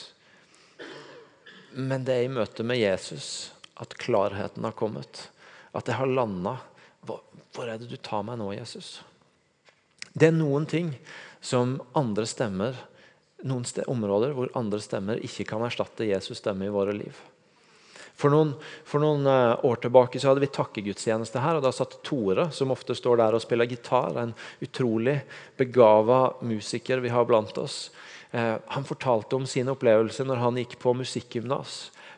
Men 1.75 2.05
det 2.07 2.15
er 2.15 2.25
i 2.25 2.31
møte 2.31 2.63
med 2.65 2.79
Jesus 2.79 3.27
at 3.83 3.97
klarheten 3.99 4.63
har 4.65 4.75
kommet. 4.79 5.27
At 5.75 5.91
jeg 5.91 5.99
har 5.99 6.09
landa. 6.09 6.55
Hvor 7.05 7.67
er 7.67 7.77
det 7.77 7.91
du 7.91 7.97
tar 7.99 8.23
meg 8.25 8.39
nå, 8.39 8.49
Jesus? 8.55 8.97
Det 10.15 10.29
er 10.29 10.35
noen 10.35 10.63
ting 10.69 10.93
som 11.43 11.77
andre 11.97 12.25
stemmer 12.29 12.77
noen 13.45 13.65
områder 13.91 14.33
hvor 14.33 14.51
andre 14.57 14.79
stemmer 14.81 15.19
ikke 15.23 15.45
kan 15.51 15.63
erstatte 15.65 16.07
Jesus' 16.07 16.39
stemme 16.39 16.69
i 16.69 16.73
våre 16.73 16.95
liv. 16.95 17.17
For 18.15 18.31
noen, 18.31 18.53
for 18.87 19.03
noen 19.03 19.27
uh, 19.27 19.59
år 19.67 19.81
tilbake 19.83 20.21
så 20.21 20.31
hadde 20.31 20.45
vi 20.45 20.51
takkegudstjeneste 20.55 21.41
her. 21.43 21.59
og 21.59 21.65
Da 21.65 21.73
satt 21.75 21.97
Tore, 22.07 22.47
som 22.55 22.71
ofte 22.71 22.95
står 22.95 23.19
der 23.19 23.35
og 23.35 23.43
spiller 23.43 23.67
gitar, 23.67 24.15
en 24.15 24.31
utrolig 24.63 25.17
begava 25.59 26.29
musiker 26.47 27.03
vi 27.03 27.11
har 27.11 27.27
blant 27.27 27.59
oss. 27.59 27.89
Eh, 28.31 28.55
han 28.71 28.87
fortalte 28.87 29.35
om 29.35 29.45
sin 29.47 29.67
opplevelse 29.71 30.23
når 30.27 30.39
han 30.41 30.61
gikk 30.61 30.77
på 30.79 30.95
musikkgymnas. 30.95 31.75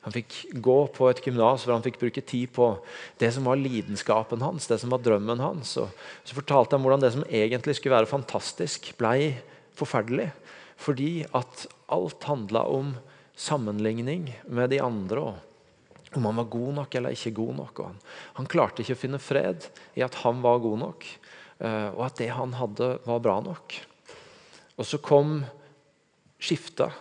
Han 0.08 0.13
fikk 0.15 0.38
gå 0.63 0.76
på 0.96 1.10
et 1.12 1.20
gymnas 1.20 1.65
hvor 1.65 1.74
han 1.76 1.84
fikk 1.84 1.98
bruke 2.00 2.22
tid 2.24 2.48
på 2.56 2.70
det 3.20 3.28
som 3.36 3.43
var 3.43 3.60
lidenskapen 3.60 4.39
hans, 4.39 4.70
det 4.72 4.78
som 4.80 4.93
var 4.93 5.02
drømmen 5.04 5.41
hans. 5.43 5.74
Og 5.82 5.91
så 6.24 6.38
fortalte 6.38 6.78
han 6.78 6.86
hvordan 6.86 7.02
det 7.04 7.10
som 7.12 7.26
egentlig 7.28 7.76
skulle 7.76 7.98
være 7.98 8.08
fantastisk, 8.08 8.93
ble 8.96 9.34
forferdelig. 9.76 10.30
Fordi 10.80 11.26
at 11.36 11.65
alt 11.91 12.24
handla 12.24 12.62
om 12.72 12.93
sammenligning 13.36 14.30
med 14.48 14.72
de 14.72 14.80
andre. 14.80 15.26
Om 16.15 16.30
han 16.30 16.39
var 16.39 16.48
god 16.56 16.78
nok 16.78 16.96
eller 16.96 17.17
ikke 17.17 17.36
god 17.41 17.58
nok. 17.58 17.82
Han, 17.89 17.98
han, 18.39 18.48
klarte 18.48 18.86
ikke 18.86 18.96
å 18.96 19.02
finne 19.02 19.20
fred 19.20 19.67
i 20.00 20.06
at 20.08 20.22
han 20.24 20.39
var 20.46 20.63
god 20.63 20.80
nok, 20.86 21.10
eh, 21.60 21.89
og 21.91 22.06
at 22.08 22.22
det 22.24 22.30
han 22.32 22.56
hadde, 22.56 22.93
var 23.04 23.20
bra 23.28 23.41
nok. 23.43 23.76
Og 24.80 24.88
så 24.88 25.02
kom 25.04 25.41
skiftet 26.39 26.96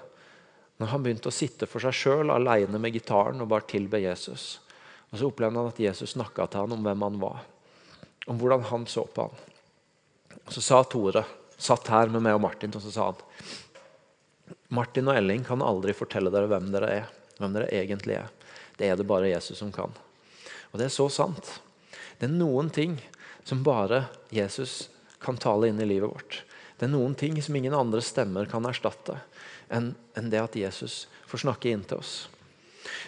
når 0.76 0.92
han 0.92 1.04
begynte 1.04 1.30
å 1.30 1.34
sitte 1.34 1.68
for 1.70 1.82
seg 1.82 1.96
sjøl 1.96 2.32
alene 2.34 2.80
med 2.80 2.94
gitaren 2.96 3.40
og 3.40 3.50
bare 3.52 3.68
tilbe 3.70 4.02
Jesus. 4.02 4.58
Og 5.10 5.18
Så 5.18 5.30
opplevde 5.30 5.60
han 5.60 5.72
at 5.72 5.80
Jesus 5.80 6.12
snakka 6.16 6.48
til 6.50 6.66
han 6.66 6.76
om 6.76 6.84
hvem 6.84 7.04
han 7.06 7.20
var, 7.22 7.44
om 8.26 8.38
hvordan 8.40 8.66
han 8.70 8.86
så 8.90 9.06
på 9.08 9.28
han. 9.28 9.44
Og 10.44 10.52
Så 10.52 10.64
sa 10.64 10.82
Tore, 10.84 11.24
satt 11.56 11.88
her 11.88 12.12
med 12.12 12.22
meg 12.26 12.36
og 12.36 12.42
Martin, 12.44 12.74
og 12.76 12.84
så 12.84 12.92
sa 12.92 13.10
han 13.10 13.22
Martin 14.68 15.08
og 15.08 15.16
Elling 15.16 15.44
kan 15.46 15.62
aldri 15.64 15.94
fortelle 15.96 16.30
dere 16.30 16.50
hvem 16.50 16.68
dere 16.74 16.90
er, 17.00 17.06
hvem 17.38 17.54
dere 17.54 17.70
egentlig 17.72 18.18
er. 18.18 18.28
Det 18.76 18.90
er 18.90 18.98
det 18.98 19.06
bare 19.08 19.30
Jesus 19.30 19.62
som 19.62 19.72
kan. 19.72 19.94
Og 20.72 20.78
det 20.78 20.88
er 20.88 20.92
så 20.94 21.08
sant. 21.08 21.56
Det 22.18 22.28
er 22.28 22.34
noen 22.34 22.68
ting 22.74 22.98
som 23.46 23.64
bare 23.64 24.04
Jesus 24.34 24.90
kan 25.22 25.38
tale 25.40 25.70
inn 25.70 25.80
i 25.80 25.88
livet 25.88 26.10
vårt. 26.12 26.42
Det 26.76 26.86
er 26.86 26.92
noen 26.92 27.14
ting 27.16 27.38
som 27.42 27.56
ingen 27.56 27.74
andre 27.76 28.02
stemmer 28.04 28.48
kan 28.50 28.66
erstatte 28.68 29.18
enn 29.72 29.94
en 30.16 30.30
det 30.30 30.40
at 30.42 30.56
Jesus 30.58 31.06
får 31.26 31.46
snakke 31.46 31.72
inn 31.72 31.84
til 31.88 32.02
oss. 32.02 32.14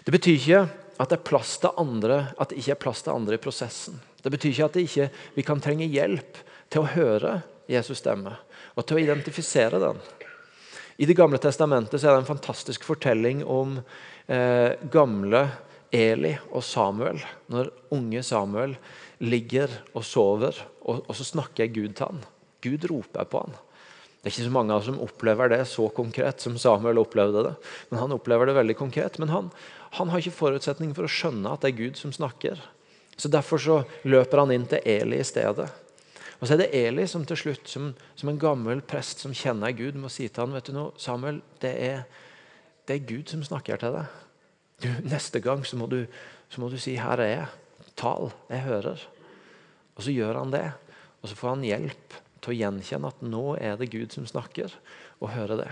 Det 0.04 0.14
betyr 0.14 0.38
ikke 0.38 0.62
at 0.98 1.12
det, 1.12 1.70
andre, 1.78 2.32
at 2.34 2.50
det 2.50 2.58
ikke 2.58 2.74
er 2.74 2.82
plass 2.82 3.04
til 3.06 3.14
andre 3.14 3.36
i 3.36 3.42
prosessen. 3.42 4.00
Det 4.22 4.32
betyr 4.34 4.50
ikke 4.50 4.66
at 4.66 4.78
ikke, 4.82 5.10
vi 5.36 5.44
kan 5.46 5.60
trenge 5.62 5.86
hjelp 5.86 6.40
til 6.72 6.82
å 6.82 6.90
høre 6.96 7.40
Jesus 7.70 8.00
stemme 8.02 8.34
og 8.74 8.86
til 8.86 8.98
å 8.98 9.04
identifisere 9.04 9.78
den. 9.82 10.00
I 10.98 11.06
Det 11.06 11.14
gamle 11.14 11.38
testamentet 11.38 12.02
er 12.02 12.10
det 12.10 12.24
en 12.24 12.32
fantastisk 12.32 12.82
fortelling 12.86 13.44
om 13.46 13.76
eh, 14.26 14.74
gamle 14.90 15.44
Eli 15.94 16.32
og 16.50 16.64
Samuel. 16.66 17.20
Når 17.46 17.70
unge 17.94 18.24
Samuel 18.26 18.74
ligger 19.22 19.70
og 19.92 20.02
sover, 20.06 20.58
og, 20.82 21.04
og 21.06 21.14
så 21.14 21.26
snakker 21.26 21.70
Gud 21.70 21.94
til 21.94 22.10
han. 22.10 22.26
Gud 22.64 22.86
roper 22.90 23.28
på 23.30 23.42
han. 23.44 23.56
Det 24.18 24.26
er 24.26 24.34
ikke 24.34 24.48
så 24.48 24.54
mange 24.54 24.74
av 24.74 24.80
oss 24.80 24.88
som 24.88 25.02
opplever 25.02 25.50
det 25.52 25.60
så 25.70 25.84
konkret 25.94 26.42
som 26.42 26.56
Samuel 26.58 26.98
opplevde 26.98 27.44
det. 27.46 27.52
Men 27.90 28.00
Han 28.00 28.16
opplever 28.16 28.50
det 28.50 28.56
veldig 28.58 28.74
konkret. 28.76 29.18
Men 29.22 29.30
han, 29.30 29.50
han 29.94 30.10
har 30.10 30.18
ikke 30.18 30.34
forutsetning 30.34 30.90
for 30.96 31.06
å 31.06 31.12
skjønne 31.12 31.52
at 31.54 31.62
det 31.62 31.70
er 31.70 31.78
Gud 31.78 32.00
som 32.00 32.12
snakker. 32.12 32.58
Så 33.16 33.30
Derfor 33.30 33.62
så 33.62 33.76
løper 34.02 34.42
han 34.42 34.54
inn 34.54 34.66
til 34.66 34.82
Eli 34.84 35.20
i 35.22 35.26
stedet. 35.26 35.68
Og 36.38 36.46
så 36.46 36.54
er 36.54 36.64
det 36.64 36.70
Eli 36.74 37.06
som 37.10 37.24
til 37.26 37.38
slutt, 37.38 37.70
som, 37.70 37.92
som 38.18 38.30
en 38.30 38.38
gammel 38.42 38.82
prest 38.82 39.22
som 39.22 39.34
kjenner 39.34 39.74
Gud, 39.74 39.98
må 39.98 40.10
si 40.10 40.28
til 40.28 40.44
han, 40.44 40.54
vet 40.54 40.70
du 40.70 40.74
noe, 40.76 40.92
Samuel, 40.98 41.40
det 41.62 41.72
er, 41.82 42.04
det 42.86 42.94
er 42.98 43.08
Gud 43.08 43.30
som 43.30 43.42
snakker 43.46 43.80
til 43.80 43.96
deg. 43.98 44.20
Du, 44.82 44.90
neste 45.10 45.42
gang 45.42 45.64
så 45.66 45.78
må, 45.78 45.88
du, 45.90 46.04
så 46.50 46.62
må 46.62 46.70
du 46.70 46.78
si 46.78 46.94
'Her 46.98 47.22
er 47.22 47.32
jeg. 47.32 47.48
Tal. 47.98 48.30
Jeg 48.50 48.66
hører'. 48.66 49.08
Og 49.96 50.02
så 50.06 50.14
gjør 50.14 50.38
han 50.38 50.54
det. 50.54 50.68
Og 51.22 51.28
så 51.28 51.34
får 51.34 51.48
han 51.56 51.66
hjelp 51.66 52.14
til 52.42 52.54
å 52.54 52.58
gjenkjenne 52.58 53.10
at 53.10 53.24
nå 53.24 53.44
er 53.56 53.78
det 53.80 53.90
Gud 53.92 54.14
som 54.14 54.26
snakker, 54.28 54.72
og 55.18 55.32
høre 55.34 55.58
det. 55.60 55.70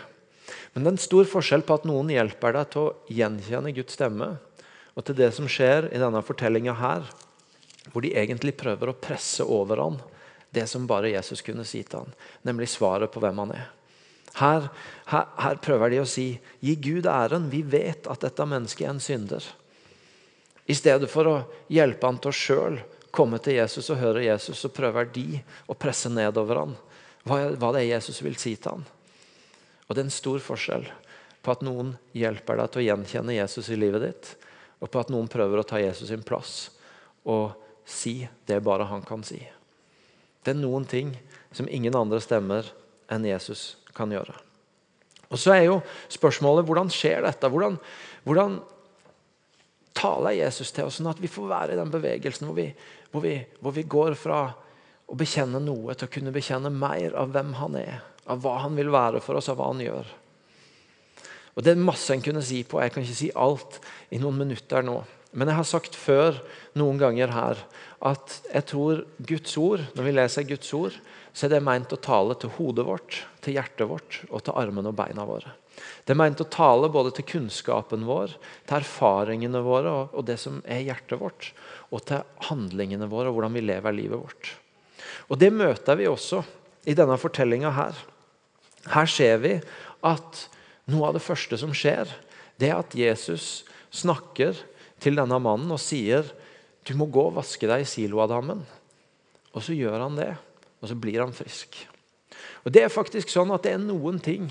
Men 0.73 0.85
det 0.85 0.91
er 0.91 0.95
en 0.95 1.07
stor 1.07 1.29
forskjell 1.31 1.65
på 1.67 1.79
at 1.79 1.87
noen 1.89 2.11
hjelper 2.13 2.55
deg 2.57 2.73
til 2.73 2.83
å 2.85 3.15
gjenkjenne 3.19 3.75
Guds 3.77 3.97
stemme, 3.99 4.35
og 4.97 5.05
til 5.05 5.19
det 5.19 5.31
som 5.37 5.49
skjer 5.51 5.91
i 5.93 6.01
denne 6.01 6.23
fortellinga 6.25 6.77
her, 6.79 7.09
hvor 7.93 8.03
de 8.03 8.15
egentlig 8.19 8.57
prøver 8.59 8.91
å 8.91 8.99
presse 8.99 9.45
over 9.45 9.83
han 9.83 9.99
det 10.57 10.65
som 10.71 10.87
bare 10.89 11.11
Jesus 11.13 11.43
kunne 11.45 11.67
si 11.69 11.83
til 11.85 12.05
han, 12.05 12.15
nemlig 12.47 12.71
svaret 12.73 13.13
på 13.13 13.21
hvem 13.21 13.43
han 13.45 13.53
er. 13.59 13.67
Her, 14.37 14.69
her, 15.11 15.29
her 15.41 15.59
prøver 15.65 15.93
de 15.93 16.01
å 16.03 16.09
si 16.09 16.27
gi 16.65 16.75
Gud 16.81 17.09
æren, 17.09 17.49
vi 17.53 17.63
vet 17.65 18.09
at 18.09 18.25
dette 18.25 18.47
mennesket 18.49 18.87
er 18.87 18.93
en 18.95 19.03
synder. 19.03 19.45
I 20.67 20.77
stedet 20.77 21.09
for 21.13 21.31
å 21.31 21.37
hjelpe 21.73 22.09
han 22.09 22.19
til 22.21 22.33
å 22.33 22.37
sjøl 22.37 22.79
komme 23.17 23.41
til 23.43 23.59
Jesus 23.59 23.89
og 23.93 24.01
høre 24.01 24.27
Jesus, 24.27 24.61
så 24.61 24.73
prøver 24.73 25.09
de 25.15 25.41
å 25.67 25.77
presse 25.79 26.11
nedover 26.13 26.63
ham 26.63 26.77
hva, 27.27 27.41
hva 27.59 27.73
det 27.75 27.83
er 27.83 27.97
Jesus 27.97 28.21
vil 28.23 28.37
si 28.39 28.55
til 28.55 28.77
ham. 28.77 28.87
Og 29.87 29.95
Det 29.95 30.03
er 30.03 30.09
en 30.09 30.15
stor 30.15 30.43
forskjell 30.43 30.87
på 31.43 31.55
at 31.55 31.63
noen 31.67 31.95
hjelper 32.17 32.59
deg 32.59 32.73
til 32.73 32.83
å 32.83 32.87
gjenkjenne 32.89 33.37
Jesus 33.39 33.71
i 33.71 33.79
livet 33.79 34.03
ditt, 34.03 34.33
og 34.83 34.91
på 34.93 35.01
at 35.03 35.13
noen 35.15 35.31
prøver 35.31 35.63
å 35.63 35.67
ta 35.67 35.81
Jesus 35.81 36.11
sin 36.11 36.25
plass 36.27 36.69
og 37.27 37.55
si 37.87 38.21
det 38.47 38.59
bare 38.67 38.87
han 38.91 39.03
kan 39.07 39.23
si. 39.27 39.39
Det 40.43 40.53
er 40.53 40.59
noen 40.59 40.85
ting 40.87 41.15
som 41.55 41.71
ingen 41.71 41.95
andre 41.99 42.21
stemmer 42.23 42.69
enn 43.11 43.27
Jesus 43.27 43.77
kan 43.97 44.11
gjøre. 44.13 44.35
Og 45.27 45.39
Så 45.39 45.55
er 45.55 45.65
jo 45.67 45.81
spørsmålet 46.13 46.67
hvordan 46.67 46.91
skjer 46.93 47.25
dette? 47.27 47.51
Hvordan, 47.51 47.79
hvordan 48.27 48.61
taler 49.97 50.37
Jesus 50.37 50.71
til 50.75 50.87
oss, 50.87 51.01
sånn 51.01 51.11
at 51.11 51.23
vi 51.23 51.31
får 51.31 51.49
være 51.51 51.75
i 51.75 51.81
den 51.81 51.91
bevegelsen 51.91 52.47
hvor 52.47 52.59
vi, 52.59 52.69
hvor 53.17 53.25
vi, 53.25 53.39
hvor 53.65 53.73
vi 53.73 53.87
går 53.89 54.15
fra 54.21 54.45
å 55.07 55.17
bekjenne 55.17 55.57
noe 55.63 55.95
til 55.97 56.05
å 56.05 56.13
kunne 56.13 56.35
bekjenne 56.35 56.69
mer 56.69 57.15
av 57.17 57.33
hvem 57.33 57.55
han 57.57 57.79
er, 57.81 58.03
av 58.29 58.43
hva 58.45 58.59
han 58.67 58.77
vil 58.77 58.91
være 58.93 59.23
for 59.25 59.39
oss, 59.39 59.49
av 59.49 59.57
hva 59.57 59.71
han 59.71 59.81
gjør. 59.81 60.11
Og 61.57 61.65
Det 61.65 61.73
er 61.73 61.81
masse 61.81 62.13
en 62.13 62.21
kunne 62.21 62.43
si 62.45 62.61
på. 62.69 62.83
Jeg 62.83 62.93
kan 62.93 63.07
ikke 63.07 63.17
si 63.17 63.31
alt 63.33 63.79
i 64.13 64.21
noen 64.21 64.43
minutter 64.43 64.85
nå. 64.85 64.99
Men 65.37 65.51
jeg 65.51 65.59
har 65.59 65.69
sagt 65.69 65.99
før 66.01 66.41
noen 66.79 66.99
ganger 67.01 67.33
her 67.35 67.61
at 68.07 68.39
jeg 68.49 68.67
tror 68.71 69.03
Guds 69.29 69.57
ord, 69.61 69.85
når 69.97 70.07
vi 70.07 70.15
leser 70.17 70.49
Guds 70.49 70.73
ord, 70.77 70.97
så 71.37 71.47
er 71.47 71.53
det 71.53 71.65
meint 71.65 71.93
å 71.93 72.01
tale 72.01 72.37
til 72.41 72.53
hodet 72.57 72.87
vårt, 72.89 73.21
til 73.45 73.59
hjertet 73.59 73.89
vårt 73.91 74.23
og 74.31 74.47
til 74.47 74.57
armene 74.57 74.93
og 74.93 74.97
beina 74.97 75.27
våre. 75.29 75.53
Det 75.77 76.15
er 76.15 76.21
meint 76.21 76.41
å 76.41 76.49
tale 76.49 76.89
både 76.93 77.13
til 77.17 77.27
kunnskapen 77.29 78.07
vår, 78.09 78.33
til 78.65 78.79
erfaringene 78.79 79.61
våre 79.65 79.93
og, 80.07 80.23
det 80.25 80.39
som 80.41 80.63
er 80.65 80.87
hjertet 80.87 81.21
vårt, 81.21 81.51
og 81.93 82.07
til 82.09 82.25
handlingene 82.49 83.09
våre 83.13 83.29
og 83.29 83.37
hvordan 83.37 83.57
vi 83.59 83.65
lever 83.67 83.97
livet 83.97 84.23
vårt. 84.23 84.53
Og 85.29 85.37
Det 85.41 85.53
møter 85.53 85.99
vi 86.01 86.09
også 86.09 86.41
i 86.89 86.95
denne 86.97 87.19
fortellinga 87.21 87.75
her. 87.77 87.99
Her 88.95 89.11
ser 89.11 89.43
vi 89.43 89.57
at 90.07 90.47
noe 90.89 91.11
av 91.11 91.19
det 91.19 91.25
første 91.27 91.59
som 91.61 91.75
skjer, 91.77 92.09
det 92.57 92.71
er 92.71 92.81
at 92.81 92.97
Jesus 92.97 93.67
snakker 93.93 94.57
til 95.03 95.19
denne 95.19 95.39
mannen 95.43 95.73
og 95.75 95.83
sier 95.83 96.27
du 96.87 96.95
må 96.99 97.09
gå 97.11 97.29
og 97.29 97.37
vaske 97.41 97.67
deg 97.67 97.83
i 97.83 97.89
Siloadammen. 97.89 98.63
Og 99.57 99.65
så 99.65 99.75
gjør 99.75 99.99
han 100.05 100.19
det, 100.19 100.31
og 100.79 100.91
så 100.91 100.97
blir 100.99 101.23
han 101.25 101.35
frisk. 101.35 101.81
Og 102.67 102.73
Det 102.75 102.85
er 102.85 102.93
faktisk 102.93 103.31
sånn 103.33 103.53
at 103.55 103.67
det 103.67 103.75
er 103.75 103.83
noen 103.83 104.21
ting 104.23 104.49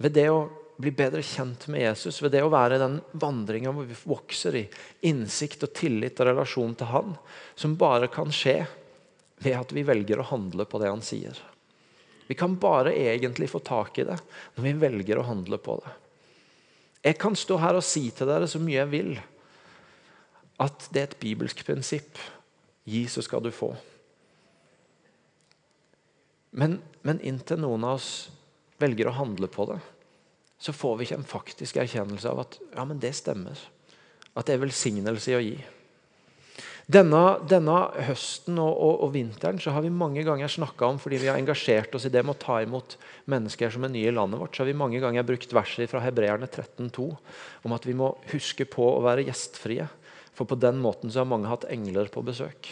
ved 0.00 0.16
det 0.16 0.28
å 0.32 0.46
bli 0.76 0.92
bedre 0.92 1.22
kjent 1.24 1.68
med 1.72 1.86
Jesus, 1.86 2.20
ved 2.20 2.34
det 2.34 2.42
å 2.44 2.52
være 2.52 2.76
i 2.76 2.82
den 2.82 2.98
vandringa 3.16 3.72
hvor 3.72 3.86
vi 3.88 3.96
vokser 3.96 4.58
i 4.60 4.64
innsikt 5.08 5.64
og 5.64 5.72
tillit 5.76 6.20
og 6.20 6.28
relasjon 6.28 6.74
til 6.76 6.90
Han, 6.92 7.14
som 7.56 7.78
bare 7.80 8.10
kan 8.12 8.32
skje 8.32 8.58
ved 9.40 9.56
at 9.56 9.72
vi 9.72 9.84
velger 9.88 10.20
å 10.20 10.28
handle 10.32 10.66
på 10.68 10.80
det 10.82 10.92
Han 10.92 11.04
sier. 11.04 11.38
Vi 12.26 12.34
kan 12.36 12.58
bare 12.60 12.92
egentlig 12.96 13.48
få 13.52 13.62
tak 13.64 14.00
i 14.02 14.08
det 14.08 14.18
når 14.56 14.66
vi 14.66 14.74
velger 14.82 15.20
å 15.20 15.28
handle 15.30 15.60
på 15.62 15.78
det. 15.84 15.94
Jeg 17.06 17.18
kan 17.22 17.36
stå 17.38 17.58
her 17.62 17.78
og 17.78 17.84
si 17.86 18.08
til 18.10 18.26
dere 18.26 18.48
så 18.50 18.58
mye 18.58 18.80
jeg 18.80 18.90
vil, 18.90 19.12
at 20.62 20.88
det 20.90 21.02
er 21.02 21.10
et 21.10 21.20
bibelsk 21.20 21.60
prinsipp. 21.66 22.18
Gi, 22.86 23.04
så 23.10 23.22
skal 23.22 23.44
du 23.44 23.52
få. 23.54 23.70
Men, 26.56 26.78
men 27.06 27.20
inntil 27.26 27.60
noen 27.62 27.84
av 27.84 27.98
oss 27.98 28.10
velger 28.80 29.10
å 29.10 29.16
handle 29.18 29.48
på 29.52 29.68
det, 29.70 29.78
så 30.58 30.72
får 30.72 30.96
vi 30.96 31.06
ikke 31.06 31.18
en 31.20 31.28
faktisk 31.28 31.78
erkjennelse 31.82 32.30
av 32.30 32.42
at 32.46 32.58
ja, 32.72 32.84
men 32.88 33.00
det 33.02 33.12
stemmer. 33.18 33.60
At 34.36 34.48
det 34.48 34.56
er 34.56 34.64
velsignelse 34.64 35.32
i 35.32 35.36
å 35.36 35.42
gi. 35.44 35.56
Denne, 36.86 37.20
denne 37.50 37.76
høsten 38.06 38.60
og, 38.62 38.70
og, 38.70 39.00
og, 39.02 39.08
vinteren 39.16 39.58
så 39.58 39.72
har 39.74 39.82
vi 39.82 39.90
mange 39.90 40.22
ganger 40.22 40.50
snakka 40.50 40.86
om 40.86 41.00
fordi 41.02 41.18
vi 41.18 41.26
har 41.26 41.38
engasjert 41.40 41.94
oss 41.98 42.06
i 42.06 42.12
det 42.14 42.22
med 42.22 42.36
å 42.36 42.42
ta 42.44 42.60
imot 42.62 42.94
mennesker 43.26 43.72
som 43.74 43.88
er 43.88 43.90
nye 43.90 44.12
i 44.12 44.14
landet 44.14 44.38
vårt, 44.38 44.54
så 44.54 44.62
har 44.62 44.70
vi 44.70 44.78
mange 44.78 45.00
ganger 45.02 45.26
brukt 45.26 45.50
verset 45.56 45.90
fra 45.90 46.04
Hebreerne 46.04 46.46
13,2 46.46 47.08
om 47.66 47.74
at 47.74 47.88
vi 47.88 47.96
må 47.98 48.12
huske 48.30 48.68
på 48.70 48.86
å 48.92 49.02
være 49.02 49.26
gjestfrie. 49.26 49.88
For 50.36 50.46
på 50.46 50.58
den 50.60 50.78
måten 50.84 51.10
så 51.10 51.24
har 51.24 51.30
mange 51.30 51.50
hatt 51.50 51.66
engler 51.72 52.10
på 52.12 52.22
besøk. 52.22 52.68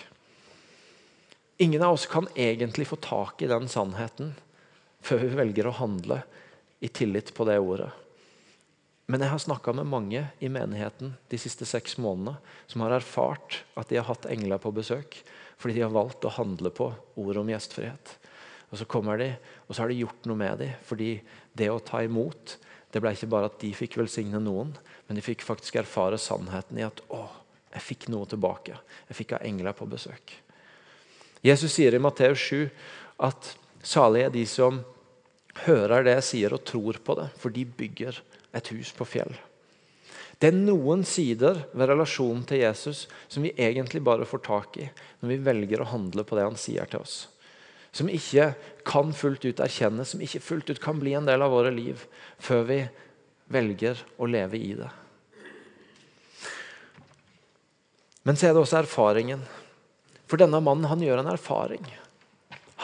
Ingen 1.65 1.83
av 1.83 1.97
oss 1.97 2.07
kan 2.11 2.29
egentlig 2.37 2.87
få 2.91 3.01
tak 3.03 3.43
i 3.43 3.51
den 3.51 3.67
sannheten 3.73 4.35
før 5.05 5.25
vi 5.25 5.35
velger 5.41 5.71
å 5.71 5.79
handle 5.81 6.21
i 6.85 6.91
tillit 6.93 7.33
på 7.35 7.47
det 7.49 7.59
ordet. 7.63 7.91
Men 9.07 9.21
jeg 9.21 9.35
har 9.35 9.43
snakka 9.43 9.75
med 9.77 9.91
mange 9.91 10.23
i 10.41 10.49
menigheten 10.49 11.13
de 11.29 11.39
siste 11.41 11.67
seks 11.69 11.99
månedene 12.01 12.39
som 12.71 12.85
har 12.85 12.97
erfart 12.97 13.61
at 13.77 13.91
de 13.91 13.99
har 14.01 14.09
hatt 14.09 14.29
engler 14.33 14.61
på 14.63 14.73
besøk 14.73 15.19
fordi 15.61 15.77
de 15.77 15.85
har 15.85 15.93
valgt 15.95 16.25
å 16.25 16.33
handle 16.35 16.73
på 16.75 16.89
ordet 17.21 17.41
om 17.41 17.51
gjestfrihet. 17.53 18.15
Og 18.73 18.79
Så 18.81 18.89
kommer 18.91 19.21
de, 19.21 19.29
og 19.69 19.75
så 19.75 19.85
har 19.85 19.93
de 19.93 20.01
gjort 20.01 20.25
noe 20.27 20.37
med 20.37 20.59
dem. 20.59 20.73
Fordi 20.83 21.21
det 21.55 21.69
å 21.71 21.79
ta 21.79 22.03
imot 22.03 22.57
det 22.95 23.03
ble 23.03 23.11
ikke 23.15 23.27
bare 23.31 23.49
at 23.51 23.59
de 23.59 23.73
fikk 23.75 23.97
velsigne 23.99 24.39
noen, 24.39 24.71
men 25.07 25.19
de 25.19 25.23
fikk 25.25 25.43
faktisk 25.43 25.81
erfare 25.81 26.19
sannheten 26.21 26.79
i 26.79 26.85
at 26.87 27.01
å, 27.11 27.25
jeg 27.75 27.83
fikk 27.83 28.07
noe 28.15 28.29
tilbake. 28.31 28.77
Jeg 29.09 29.19
fikk 29.19 29.35
ha 29.35 29.41
engler 29.43 29.75
på 29.75 29.89
besøk. 29.91 30.37
Jesus 31.43 31.75
sier 31.75 31.97
i 31.97 32.03
Matteus 32.03 32.39
7 32.39 32.69
at 33.27 33.51
salige 33.83 34.31
er 34.31 34.37
de 34.37 34.45
som 34.47 34.79
hører 35.65 36.05
det 36.05 36.17
jeg 36.19 36.29
sier 36.29 36.55
og 36.57 36.65
tror 36.67 36.99
på 37.05 37.17
det, 37.19 37.29
for 37.39 37.55
de 37.55 37.65
bygger 37.65 38.21
et 38.55 38.71
hus 38.75 38.93
på 38.97 39.07
fjell. 39.07 39.35
Det 40.39 40.51
er 40.51 40.57
noen 40.57 41.05
sider 41.07 41.63
ved 41.73 41.89
relasjonen 41.89 42.43
til 42.49 42.61
Jesus 42.65 43.05
som 43.31 43.45
vi 43.47 43.55
egentlig 43.55 44.03
bare 44.05 44.27
får 44.29 44.43
tak 44.45 44.77
i 44.83 44.89
når 45.23 45.31
vi 45.31 45.39
velger 45.47 45.85
å 45.85 45.89
handle 45.93 46.25
på 46.27 46.37
det 46.37 46.47
han 46.47 46.59
sier 46.59 46.91
til 46.91 47.05
oss. 47.05 47.15
Som 47.95 48.11
ikke 48.11 48.51
kan 48.87 49.15
fullt 49.15 49.47
ut 49.47 49.63
erkjennes, 49.63 50.11
som 50.11 50.23
ikke 50.25 50.43
fullt 50.43 50.75
ut 50.75 50.83
kan 50.83 50.99
bli 50.99 51.15
en 51.15 51.29
del 51.29 51.45
av 51.47 51.55
våre 51.55 51.71
liv 51.75 52.03
før 52.43 52.67
vi 52.67 52.81
velger 53.55 54.01
å 54.19 54.27
leve 54.27 54.59
i 54.59 54.73
det. 54.75 54.91
Men 58.25 58.37
så 58.41 58.49
er 58.49 58.57
det 58.57 58.65
også 58.65 58.81
erfaringen. 58.81 59.45
For 60.27 60.41
denne 60.41 60.59
mannen 60.65 60.89
han 60.91 61.03
gjør 61.05 61.21
en 61.21 61.31
erfaring. 61.35 61.85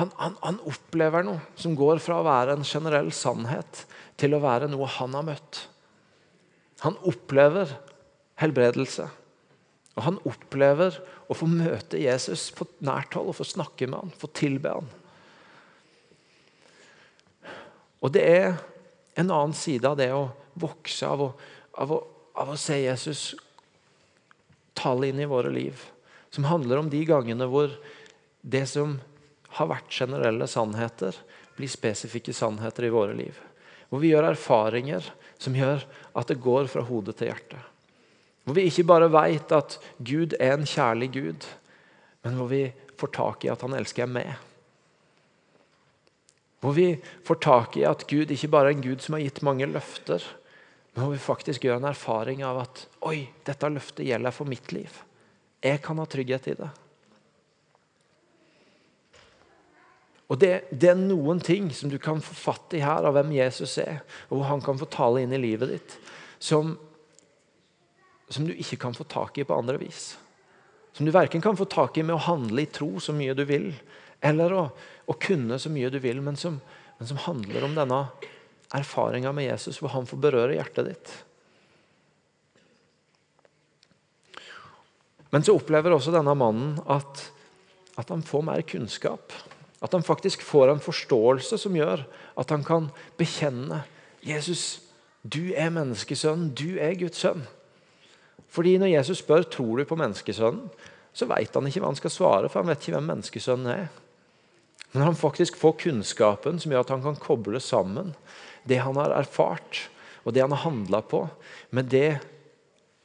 Han, 0.00 0.10
han, 0.16 0.36
han, 0.40 0.58
opplever 0.64 1.26
noe 1.26 1.42
som 1.60 1.74
går 1.76 2.00
fra 2.00 2.22
å 2.22 2.24
være 2.24 2.54
en 2.56 2.64
generell 2.64 3.10
sannhet 3.12 3.82
til 4.20 4.32
å 4.32 4.40
være 4.40 4.70
noe 4.72 4.88
han 4.96 5.16
har 5.18 5.26
møtt. 5.26 5.58
Han 6.86 6.96
opplever 7.04 7.74
helbredelse. 8.40 9.10
Og 9.98 10.06
han 10.06 10.16
opplever 10.24 10.96
å 11.28 11.36
få 11.36 11.50
møte 11.50 12.00
Jesus 12.00 12.46
på 12.56 12.64
nært 12.86 13.12
hold, 13.18 13.28
og 13.28 13.36
få 13.42 13.44
snakke 13.44 13.90
med 13.90 13.98
han, 14.00 14.14
få 14.16 14.30
tilbe 14.32 14.72
han. 14.72 14.88
Og 18.00 18.14
det 18.16 18.24
er 18.24 18.48
en 19.20 19.28
annen 19.28 19.52
side 19.52 19.84
av 19.84 19.98
det 20.00 20.08
å 20.16 20.30
vokse, 20.56 21.04
av 21.04 21.26
å, 21.26 21.30
av 21.76 21.92
å, 21.92 22.00
av 22.40 22.54
å 22.54 22.58
se 22.60 22.80
Jesus 22.80 23.34
tale 24.80 25.10
inn 25.10 25.20
i 25.20 25.28
våre 25.28 25.52
liv. 25.52 25.84
Som 26.32 26.48
handler 26.48 26.80
om 26.80 26.88
de 26.88 27.04
gangene 27.04 27.50
hvor 27.50 27.76
det 28.40 28.64
som 28.70 28.96
har 29.56 29.70
vært 29.70 29.90
generelle 29.92 30.46
sannheter, 30.50 31.16
blir 31.56 31.70
spesifikke 31.70 32.34
sannheter 32.36 32.86
i 32.86 32.92
våre 32.94 33.16
liv. 33.16 33.38
Hvor 33.90 34.02
vi 34.02 34.12
gjør 34.12 34.30
erfaringer 34.30 35.06
som 35.40 35.56
gjør 35.56 35.82
at 36.16 36.30
det 36.30 36.38
går 36.42 36.70
fra 36.70 36.84
hodet 36.86 37.16
til 37.18 37.32
hjertet. 37.32 37.58
Hvor 38.44 38.56
vi 38.56 38.68
ikke 38.70 38.86
bare 38.88 39.10
vet 39.12 39.52
at 39.52 39.76
Gud 39.98 40.36
er 40.38 40.54
en 40.54 40.68
kjærlig 40.68 41.10
Gud, 41.16 41.48
men 42.24 42.38
hvor 42.38 42.48
vi 42.52 42.68
får 43.00 43.12
tak 43.16 43.44
i 43.44 43.50
at 43.52 43.62
han 43.64 43.74
elsker 43.76 44.08
meg. 44.10 44.32
Hvor 46.60 46.76
vi 46.76 46.92
får 47.24 47.40
tak 47.40 47.78
i 47.80 47.86
at 47.88 48.04
Gud 48.08 48.32
ikke 48.32 48.50
bare 48.52 48.70
er 48.70 48.78
en 48.78 48.84
Gud 48.84 49.04
som 49.04 49.16
har 49.16 49.24
gitt 49.24 49.42
mange 49.46 49.68
løfter, 49.68 50.24
men 50.92 51.04
hvor 51.04 51.14
vi 51.14 51.22
faktisk 51.22 51.64
gjør 51.64 51.80
en 51.80 51.90
erfaring 51.92 52.42
av 52.44 52.64
at 52.64 52.84
oi, 53.06 53.30
dette 53.46 53.70
løftet 53.70 54.08
gjelder 54.08 54.34
for 54.34 54.50
mitt 54.50 54.72
liv. 54.74 54.90
Jeg 55.64 55.80
kan 55.84 56.00
ha 56.00 56.06
trygghet 56.08 56.50
i 56.52 56.56
det. 56.58 56.70
Og 60.30 60.38
det, 60.38 60.52
det, 60.70 60.92
er 60.92 60.98
noen 60.98 61.40
ting 61.42 61.72
som 61.74 61.90
du 61.90 61.98
kan 61.98 62.22
få 62.22 62.36
fatt 62.38 62.76
i 62.78 62.84
her 62.84 63.06
av 63.06 63.16
hvem 63.16 63.32
Jesus 63.34 63.74
er, 63.82 64.04
og 64.28 64.38
hvor 64.38 64.50
han 64.52 64.62
kan 64.62 64.78
få 64.78 64.86
tale 64.90 65.24
inn 65.24 65.34
i 65.34 65.42
livet 65.42 65.74
ditt, 65.74 65.96
som 66.38 66.76
som 68.30 68.46
du 68.46 68.54
ikke 68.54 68.78
kan 68.78 68.94
få 68.94 69.04
tak 69.10 69.38
i 69.38 69.44
på 69.44 69.54
andre 69.54 69.78
vis. 69.80 70.14
Som 70.92 71.06
du 71.06 71.12
verken 71.12 71.42
kan 71.42 71.56
få 71.58 71.66
tak 71.70 71.98
i 71.98 72.04
med 72.06 72.14
å 72.14 72.26
handle 72.28 72.62
i 72.62 72.70
tro 72.70 72.92
så 73.02 73.14
mye 73.14 73.34
du 73.34 73.42
vil, 73.46 73.72
eller 74.22 74.54
å, 74.54 74.62
å 75.10 75.16
kunne 75.18 75.58
så 75.58 75.70
mye 75.72 75.90
du 75.90 75.98
vil, 76.02 76.20
men 76.22 76.38
som, 76.38 76.60
men 76.98 77.10
som 77.10 77.18
handler 77.26 77.66
om 77.66 77.74
denne 77.74 78.04
erfaringa 78.76 79.32
med 79.34 79.48
Jesus, 79.48 79.80
hvor 79.82 79.90
han 79.96 80.06
får 80.06 80.22
berøre 80.22 80.54
hjertet 80.54 80.92
ditt. 80.92 81.12
Men 85.34 85.46
så 85.46 85.56
opplever 85.58 85.94
også 85.94 86.14
denne 86.14 86.34
mannen 86.38 86.78
at, 86.90 87.24
at 87.98 88.14
han 88.14 88.22
får 88.26 88.46
mer 88.46 88.62
kunnskap. 88.66 89.34
At 89.80 89.92
han 89.96 90.04
faktisk 90.04 90.42
får 90.44 90.74
en 90.74 90.82
forståelse 90.82 91.58
som 91.58 91.76
gjør 91.76 92.04
at 92.38 92.52
han 92.52 92.64
kan 92.66 92.90
bekjenne 93.20 93.82
Jesus, 94.24 94.82
du 95.24 95.54
er 95.56 95.72
menneskesønnen, 95.72 96.52
du 96.52 96.76
er 96.76 96.98
Guds 97.00 97.22
sønn. 97.22 97.46
Fordi 98.50 98.78
Når 98.78 98.92
Jesus 98.98 99.18
spør 99.18 99.42
tror 99.42 99.78
du 99.78 99.84
på 99.84 99.96
menneskesønnen, 99.96 100.68
så 101.12 101.26
vet 101.26 101.54
han 101.54 101.66
ikke 101.66 101.80
hva 101.82 101.90
han 101.90 101.98
skal 101.98 102.12
svare, 102.12 102.48
for 102.48 102.60
han 102.60 102.70
vet 102.70 102.82
ikke 102.84 102.98
hvem 102.98 103.08
menneskesønnen 103.10 103.72
er. 103.72 103.88
Men 104.92 105.06
han 105.06 105.18
faktisk 105.18 105.56
får 105.58 105.78
kunnskapen 105.84 106.58
som 106.60 106.72
gjør 106.72 106.84
at 106.84 106.92
han 106.94 107.02
kan 107.02 107.18
koble 107.18 107.60
sammen 107.62 108.14
det 108.68 108.82
han 108.82 108.98
har 108.98 109.14
erfart 109.16 109.86
og 110.24 110.34
det 110.34 110.42
han 110.44 110.52
har 110.52 110.64
handla 110.66 111.00
på, 111.02 111.24
med 111.70 111.88
det 111.90 112.20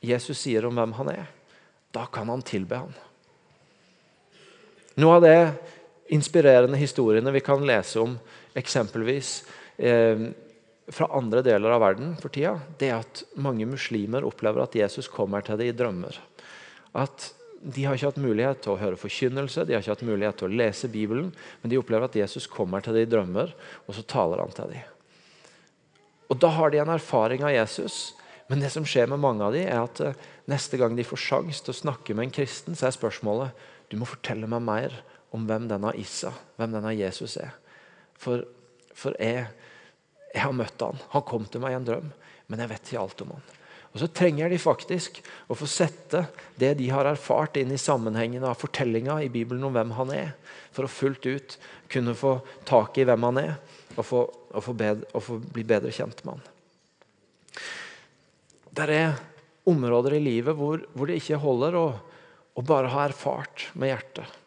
Jesus 0.04 0.42
sier 0.44 0.66
om 0.68 0.76
hvem 0.76 0.96
han 0.98 1.12
er. 1.14 1.28
Da 1.96 2.06
kan 2.12 2.30
han 2.30 2.44
tilbe 2.46 2.82
ham. 2.82 2.92
Noe 5.00 5.18
av 5.18 5.24
det 5.24 5.38
inspirerende 6.14 6.78
historiene 6.78 7.32
vi 7.34 7.44
kan 7.46 7.64
lese 7.66 8.02
om 8.02 8.18
eksempelvis 8.58 9.38
eh, 9.78 10.28
fra 10.88 11.08
andre 11.18 11.42
deler 11.46 11.74
av 11.74 11.82
verden 11.82 12.14
for 12.22 12.34
tida, 12.34 12.60
det 12.78 12.92
er 12.92 13.00
at 13.02 13.24
mange 13.42 13.66
muslimer 13.66 14.26
opplever 14.28 14.64
at 14.64 14.76
Jesus 14.78 15.10
kommer 15.10 15.46
til 15.46 15.58
dem 15.58 15.72
i 15.72 15.78
drømmer. 15.78 16.20
At 16.94 17.32
De 17.66 17.82
har 17.82 17.96
ikke 17.98 18.12
hatt 18.12 18.22
mulighet 18.22 18.60
til 18.62 18.76
å 18.76 18.78
høre 18.78 19.00
forkynnelse, 19.00 19.64
de 19.66 19.74
har 19.74 19.82
ikke 19.82 19.96
hatt 19.96 20.06
mulighet 20.06 20.36
til 20.38 20.52
å 20.52 20.58
lese 20.60 20.90
Bibelen, 20.92 21.32
men 21.64 21.72
de 21.72 21.80
opplever 21.80 22.06
at 22.06 22.18
Jesus 22.20 22.46
kommer 22.46 22.84
til 22.86 22.94
dem 22.94 23.08
i 23.08 23.10
drømmer, 23.10 23.56
og 23.88 23.96
så 23.98 24.04
taler 24.06 24.44
han 24.44 24.54
til 24.54 24.76
dem. 24.76 24.84
Og 26.30 26.38
Da 26.38 26.52
har 26.54 26.70
de 26.70 26.78
en 26.84 26.94
erfaring 26.94 27.42
av 27.42 27.56
Jesus, 27.56 28.14
men 28.52 28.62
det 28.62 28.70
som 28.70 28.86
skjer 28.86 29.10
med 29.10 29.24
mange 29.24 29.42
av 29.42 29.58
dem 29.58 29.66
er 29.66 29.82
at 29.82 30.02
eh, 30.04 30.14
neste 30.46 30.78
gang 30.78 30.94
de 30.94 31.08
får 31.08 31.24
sjanse 31.24 31.66
til 31.66 31.74
å 31.74 31.80
snakke 31.80 32.14
med 32.14 32.28
en 32.28 32.36
kristen, 32.38 32.78
så 32.78 32.86
er 32.86 32.94
spørsmålet 32.94 33.66
du 33.90 33.98
må 33.98 34.06
fortelle 34.06 34.46
meg 34.50 34.62
mer 34.62 35.02
om 35.36 35.46
hvem 35.50 35.68
denne 35.70 35.92
Issa, 36.00 36.32
hvem 36.56 36.74
denne 36.78 36.96
Jesus 36.96 37.36
er. 37.44 37.54
For, 38.20 38.48
for 38.96 39.18
jeg 39.20 39.46
jeg 40.36 40.44
har 40.44 40.56
møtt 40.56 40.82
han. 40.84 40.98
Han 41.14 41.24
kom 41.28 41.46
til 41.48 41.64
meg 41.64 41.74
i 41.74 41.78
en 41.80 41.86
drøm, 41.88 42.10
men 42.52 42.62
jeg 42.62 42.72
vet 42.74 42.90
ikke 42.90 43.04
alt 43.06 43.22
om 43.24 43.38
han. 43.38 43.46
Og 43.96 44.02
Så 44.02 44.10
trenger 44.12 44.52
de 44.52 44.58
faktisk 44.60 45.22
å 45.48 45.56
få 45.56 45.68
sette 45.72 46.26
det 46.60 46.74
de 46.82 46.90
har 46.92 47.08
erfart, 47.08 47.56
inn 47.56 47.72
i 47.72 47.80
sammenhengen 47.80 48.44
av 48.44 48.58
fortellinga 48.60 49.22
i 49.24 49.32
Bibelen 49.32 49.64
om 49.64 49.72
hvem 49.76 49.94
han 49.96 50.12
er, 50.12 50.34
for 50.76 50.84
å 50.84 50.92
fullt 50.92 51.24
ut 51.24 51.56
kunne 51.92 52.18
få 52.20 52.42
tak 52.68 53.00
i 53.00 53.06
hvem 53.08 53.30
han 53.30 53.40
er, 53.40 53.54
og 53.96 54.04
få, 54.04 54.26
og 54.52 54.66
få, 54.66 54.76
bedre, 54.76 55.08
og 55.16 55.24
få 55.24 55.40
bli 55.40 55.64
bedre 55.64 55.94
kjent 55.96 56.26
med 56.28 56.36
han. 56.36 56.52
Det 58.76 58.90
er 58.92 59.16
områder 59.66 60.18
i 60.18 60.26
livet 60.26 60.60
hvor, 60.60 60.84
hvor 60.92 61.08
det 61.08 61.22
ikke 61.22 61.40
holder 61.40 61.80
å, 61.80 61.86
å, 62.52 62.66
bare 62.68 62.92
ha 62.92 63.08
erfart 63.08 63.70
med 63.80 63.94
hjertet. 63.94 64.42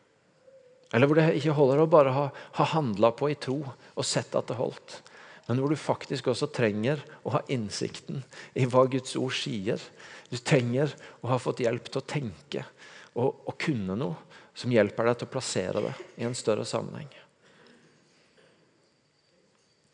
Eller 0.92 1.08
hvor 1.08 1.18
det 1.20 1.26
ikke 1.36 1.56
holder 1.56 1.82
å 1.82 1.90
bare 1.90 2.14
ha, 2.16 2.24
ha 2.32 2.66
handla 2.72 3.12
på 3.16 3.28
i 3.30 3.36
tro 3.36 3.58
og 3.66 4.06
sett 4.06 4.34
at 4.38 4.48
det 4.48 4.56
holdt 4.60 5.00
men 5.48 5.62
hvor 5.62 5.72
du 5.72 5.80
faktisk 5.80 6.26
også 6.28 6.50
trenger 6.52 7.00
å 7.24 7.32
ha 7.32 7.40
innsikten 7.48 8.20
i 8.52 8.66
hva 8.68 8.82
Guds 8.92 9.14
ord 9.16 9.32
sier. 9.32 9.80
Du 10.28 10.36
trenger 10.36 10.92
å 11.24 11.30
ha 11.30 11.38
fått 11.40 11.62
hjelp 11.64 11.88
til 11.88 12.02
å 12.02 12.04
tenke 12.04 12.64
og, 13.14 13.46
og 13.48 13.54
kunne 13.56 13.96
noe 13.96 14.42
som 14.52 14.74
hjelper 14.74 15.08
deg 15.08 15.16
til 15.16 15.28
å 15.30 15.32
plassere 15.32 15.84
det 15.86 15.94
i 16.20 16.26
en 16.28 16.36
større 16.36 16.66
sammenheng. 16.68 17.08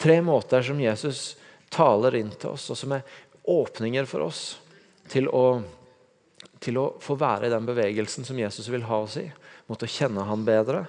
Tre 0.03 0.19
måter 0.27 0.67
som 0.67 0.83
Jesus 0.83 1.23
taler 1.71 2.19
inn 2.19 2.35
til 2.35 2.57
oss, 2.57 2.67
og 2.75 2.81
som 2.81 2.97
er 2.97 3.07
åpninger 3.47 4.11
for 4.11 4.27
oss 4.27 4.43
til 5.13 5.31
å, 5.31 5.61
til 6.59 6.83
å 6.83 6.89
få 6.99 7.15
være 7.21 7.47
i 7.47 7.55
den 7.55 7.71
bevegelsen 7.71 8.27
som 8.27 8.43
Jesus 8.43 8.67
vil 8.75 8.89
ha 8.91 9.05
oss 9.07 9.21
i, 9.23 9.29
mot 9.71 9.83
å 9.83 9.91
kjenne 9.91 10.27
han 10.29 10.45
bedre 10.47 10.85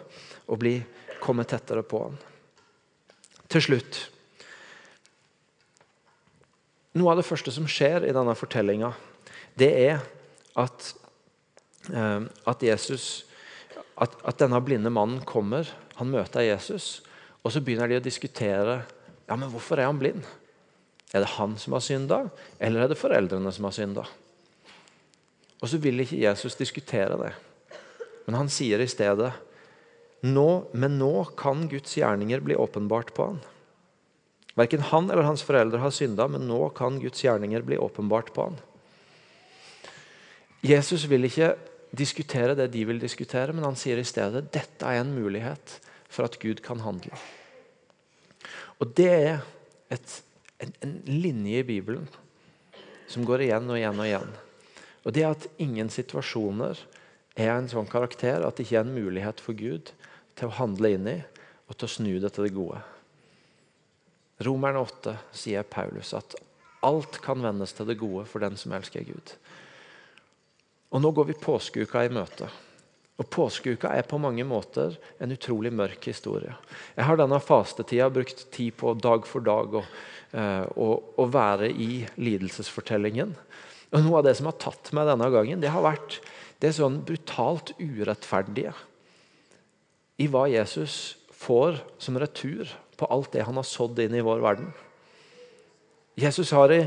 og 0.45 0.59
bli, 0.61 0.77
komme 1.23 1.45
tettere 1.47 1.83
på 1.85 2.03
han. 2.07 2.19
Til 3.49 3.63
slutt 3.63 4.01
noe 6.95 7.11
av 7.11 7.19
det 7.19 7.27
første 7.27 7.51
som 7.51 7.67
skjer 7.67 8.07
i 8.07 8.13
denne 8.15 8.35
fortellinga, 8.39 8.93
det 9.59 9.71
er 9.83 10.03
at, 10.59 10.91
eh, 11.91 12.21
at, 12.23 12.63
Jesus, 12.63 13.25
at, 13.99 14.15
at 14.23 14.39
denne 14.39 14.61
blinde 14.63 14.91
mannen 14.93 15.19
kommer. 15.27 15.67
Han 15.99 16.11
møter 16.13 16.45
Jesus, 16.47 17.01
og 17.43 17.51
så 17.51 17.61
begynner 17.63 17.91
de 17.91 17.99
å 17.99 18.03
diskutere 18.03 18.83
ja, 19.25 19.35
men 19.35 19.49
hvorfor 19.51 19.81
er 19.81 19.89
han 19.89 19.99
blind. 19.99 20.23
Er 21.11 21.23
det 21.23 21.35
han 21.35 21.55
som 21.59 21.75
har 21.75 21.83
synda, 21.83 22.21
eller 22.59 22.85
er 22.85 22.91
det 22.91 22.99
foreldrene 22.99 23.51
som 23.55 23.67
har 23.67 23.75
synda? 23.75 24.05
Og 25.61 25.71
så 25.71 25.79
vil 25.81 26.03
ikke 26.03 26.19
Jesus 26.21 26.57
diskutere 26.59 27.17
det. 27.19 27.31
Men 28.25 28.39
han 28.41 28.49
sier 28.49 28.81
i 28.81 28.89
stedet 28.89 29.31
nå, 30.25 30.49
men 30.73 30.97
nå 30.97 31.25
kan 31.37 31.67
Guds 31.69 31.97
gjerninger 31.97 32.41
bli 32.41 32.55
åpenbart 32.57 33.13
på 33.13 33.29
han. 33.29 33.41
Verken 34.55 34.85
han 34.87 35.09
eller 35.11 35.27
hans 35.27 35.43
foreldre 35.43 35.81
har 35.83 35.93
synda, 35.93 36.27
men 36.31 36.47
nå 36.47 36.69
kan 36.77 36.97
Guds 37.01 37.21
gjerninger 37.23 37.65
bli 37.67 37.77
åpenbart 37.77 38.31
på 38.33 38.47
han. 38.47 38.59
Jesus 40.65 41.05
vil 41.11 41.27
ikke 41.27 41.53
diskutere 41.95 42.55
det 42.57 42.71
de 42.73 42.85
vil 42.87 42.99
diskutere, 42.99 43.53
men 43.53 43.67
han 43.67 43.77
sier 43.79 43.99
i 44.01 44.07
stedet 44.07 44.47
dette 44.55 44.87
er 44.87 45.03
en 45.03 45.13
mulighet 45.13 45.77
for 46.09 46.25
at 46.25 46.39
Gud 46.41 46.63
kan 46.65 46.81
handle. 46.81 47.13
Og 48.79 48.91
Det 48.97 49.11
er 49.11 49.43
et, 49.93 50.15
en, 50.63 50.73
en 50.81 50.95
linje 51.05 51.61
i 51.61 51.67
Bibelen 51.67 52.07
som 53.11 53.27
går 53.27 53.45
igjen 53.45 53.69
og 53.69 53.77
igjen 53.77 54.01
og 54.01 54.07
igjen. 54.07 54.33
Og 55.05 55.13
Det 55.13 55.23
er 55.23 55.35
at 55.35 55.47
ingen 55.61 55.91
situasjoner 55.93 56.79
er 57.35 57.51
en 57.53 57.69
sånn 57.71 57.89
karakter 57.91 58.45
at 58.45 58.57
det 58.57 58.65
ikke 58.65 58.81
er 58.81 58.87
en 58.87 58.95
mulighet 58.95 59.41
for 59.43 59.57
Gud 59.59 59.91
til 60.35 60.49
å 60.49 60.57
handle 60.59 60.91
inn 60.95 61.07
i 61.11 61.19
og 61.65 61.77
til 61.77 61.87
å 61.87 61.93
snu 61.95 62.11
det 62.21 62.31
til 62.35 62.47
det 62.47 62.55
gode. 62.55 62.81
Romerne 64.45 64.83
8 64.83 65.15
sier 65.35 65.63
Paulus 65.67 66.13
at 66.17 66.35
alt 66.85 67.19
kan 67.23 67.41
vendes 67.43 67.73
til 67.73 67.87
det 67.89 67.97
gode 67.99 68.25
for 68.29 68.43
den 68.43 68.57
som 68.59 68.75
elsker 68.75 69.05
Gud. 69.07 69.33
Og 70.93 71.01
Nå 71.01 71.11
går 71.15 71.31
vi 71.31 71.41
påskeuka 71.41 72.05
i 72.05 72.13
møte. 72.13 72.47
Og 73.15 73.27
Påskeuka 73.31 73.93
er 73.95 74.03
på 74.07 74.19
mange 74.19 74.43
måter 74.47 74.97
en 75.23 75.31
utrolig 75.31 75.71
mørk 75.71 76.09
historie. 76.09 76.51
Jeg 76.97 77.07
har 77.07 77.19
denne 77.19 77.39
fastetida 77.39 78.09
brukt 78.11 78.43
tid 78.51 78.75
på 78.75 78.91
dag 78.99 79.27
for 79.27 79.43
dag 79.43 79.77
å, 79.79 79.83
å, 80.75 80.87
å 81.23 81.27
være 81.31 81.69
i 81.71 82.03
lidelsesfortellingen. 82.19 83.31
Og 83.95 84.03
Noe 84.03 84.19
av 84.19 84.27
det 84.27 84.35
som 84.35 84.49
har 84.51 84.59
tatt 84.59 84.91
meg 84.95 85.07
denne 85.07 85.29
gangen, 85.31 85.63
det 85.63 85.71
har 85.71 85.85
vært 85.85 86.19
det 86.59 86.69
er 86.69 86.77
sånn 86.77 87.01
brutalt 87.05 87.73
urettferdige 87.79 88.73
i 90.21 90.27
hva 90.31 90.45
Jesus 90.47 91.17
får 91.35 91.81
som 91.99 92.17
retur 92.19 92.69
på 92.95 93.07
alt 93.11 93.33
det 93.35 93.43
han 93.47 93.59
har 93.59 93.67
sådd 93.67 93.99
inn 94.05 94.15
i 94.15 94.23
vår 94.23 94.43
verden. 94.43 94.69
Jesus 96.15 96.53
har 96.55 96.71
i 96.71 96.85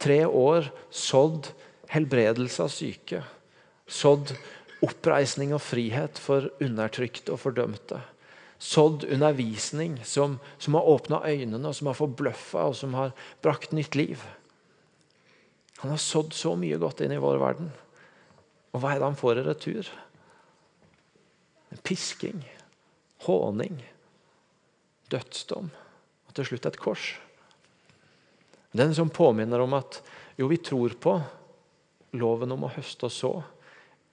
tre 0.00 0.22
år 0.24 0.70
sådd 0.88 1.50
helbredelse 1.92 2.64
av 2.64 2.72
syke. 2.72 3.20
Sådd 3.84 4.32
oppreisning 4.82 5.52
og 5.54 5.62
frihet 5.62 6.18
for 6.18 6.48
undertrykte 6.62 7.34
og 7.34 7.42
fordømte. 7.44 8.00
Sådd 8.62 9.04
undervisning 9.10 9.98
som, 10.06 10.38
som 10.58 10.78
har 10.78 10.88
åpna 10.88 11.20
øynene, 11.26 11.68
og 11.68 11.76
som 11.76 11.90
har 11.90 11.98
forbløffa 11.98 12.68
og 12.70 12.76
som 12.78 12.94
har 12.96 13.12
brakt 13.44 13.74
nytt 13.76 13.98
liv. 13.98 14.22
Han 15.82 15.92
har 15.92 16.00
sådd 16.00 16.32
så 16.38 16.54
mye 16.56 16.78
godt 16.80 17.02
inn 17.02 17.14
i 17.14 17.20
vår 17.20 17.40
verden. 17.42 17.72
Og 18.72 18.80
hva 18.80 18.94
er 18.94 19.00
det 19.00 19.08
han 19.10 19.18
får 19.18 19.40
i 19.40 19.46
retur? 19.46 19.90
Pisking, 21.84 22.42
håning, 23.26 23.78
dødsdom 25.12 25.70
og 25.72 26.34
til 26.36 26.48
slutt 26.48 26.68
et 26.68 26.80
kors. 26.80 27.06
Den 28.72 28.94
som 28.96 29.12
påminner 29.12 29.60
om 29.60 29.74
at 29.76 30.00
jo, 30.40 30.48
vi 30.48 30.56
tror 30.64 30.94
på 31.00 31.18
loven 32.16 32.54
om 32.54 32.64
å 32.64 32.72
høste 32.72 33.08
og 33.08 33.12
så, 33.12 33.32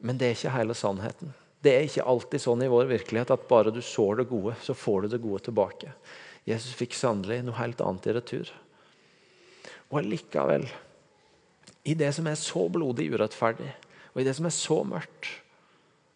men 0.04 0.19
det 0.19 0.28
er 0.28 0.36
ikke 0.36 0.56
hele 0.56 0.76
sannheten. 0.76 1.32
Det 1.60 1.72
er 1.76 1.88
ikke 1.88 2.08
alltid 2.08 2.43
sånn 2.43 2.63
i 2.63 2.72
vår 2.72 2.88
virkelighet 2.91 3.32
at 3.36 3.48
bare 3.48 3.72
du 3.76 3.82
sår 3.84 4.22
det 4.22 4.30
gode, 4.30 4.56
så 4.63 4.76
får 4.76 5.04
du 5.04 5.13
det 5.13 5.24
gode 5.24 5.43
tilbake. 5.48 5.91
Jesus 6.48 6.76
fikk 6.76 6.95
sannelig 6.95 7.41
noe 7.43 7.60
helt 7.60 7.82
annet 7.84 8.08
i 8.08 8.15
retur. 8.15 8.52
Og 9.91 10.00
allikevel, 10.02 10.67
i 11.84 11.95
det 12.00 12.12
som 12.15 12.28
er 12.30 12.39
så 12.39 12.65
blodig 12.72 13.10
urettferdig, 13.12 13.72
og 14.13 14.22
i 14.22 14.26
det 14.28 14.36
som 14.38 14.48
er 14.50 14.56
så 14.56 14.82
mørkt, 14.88 15.30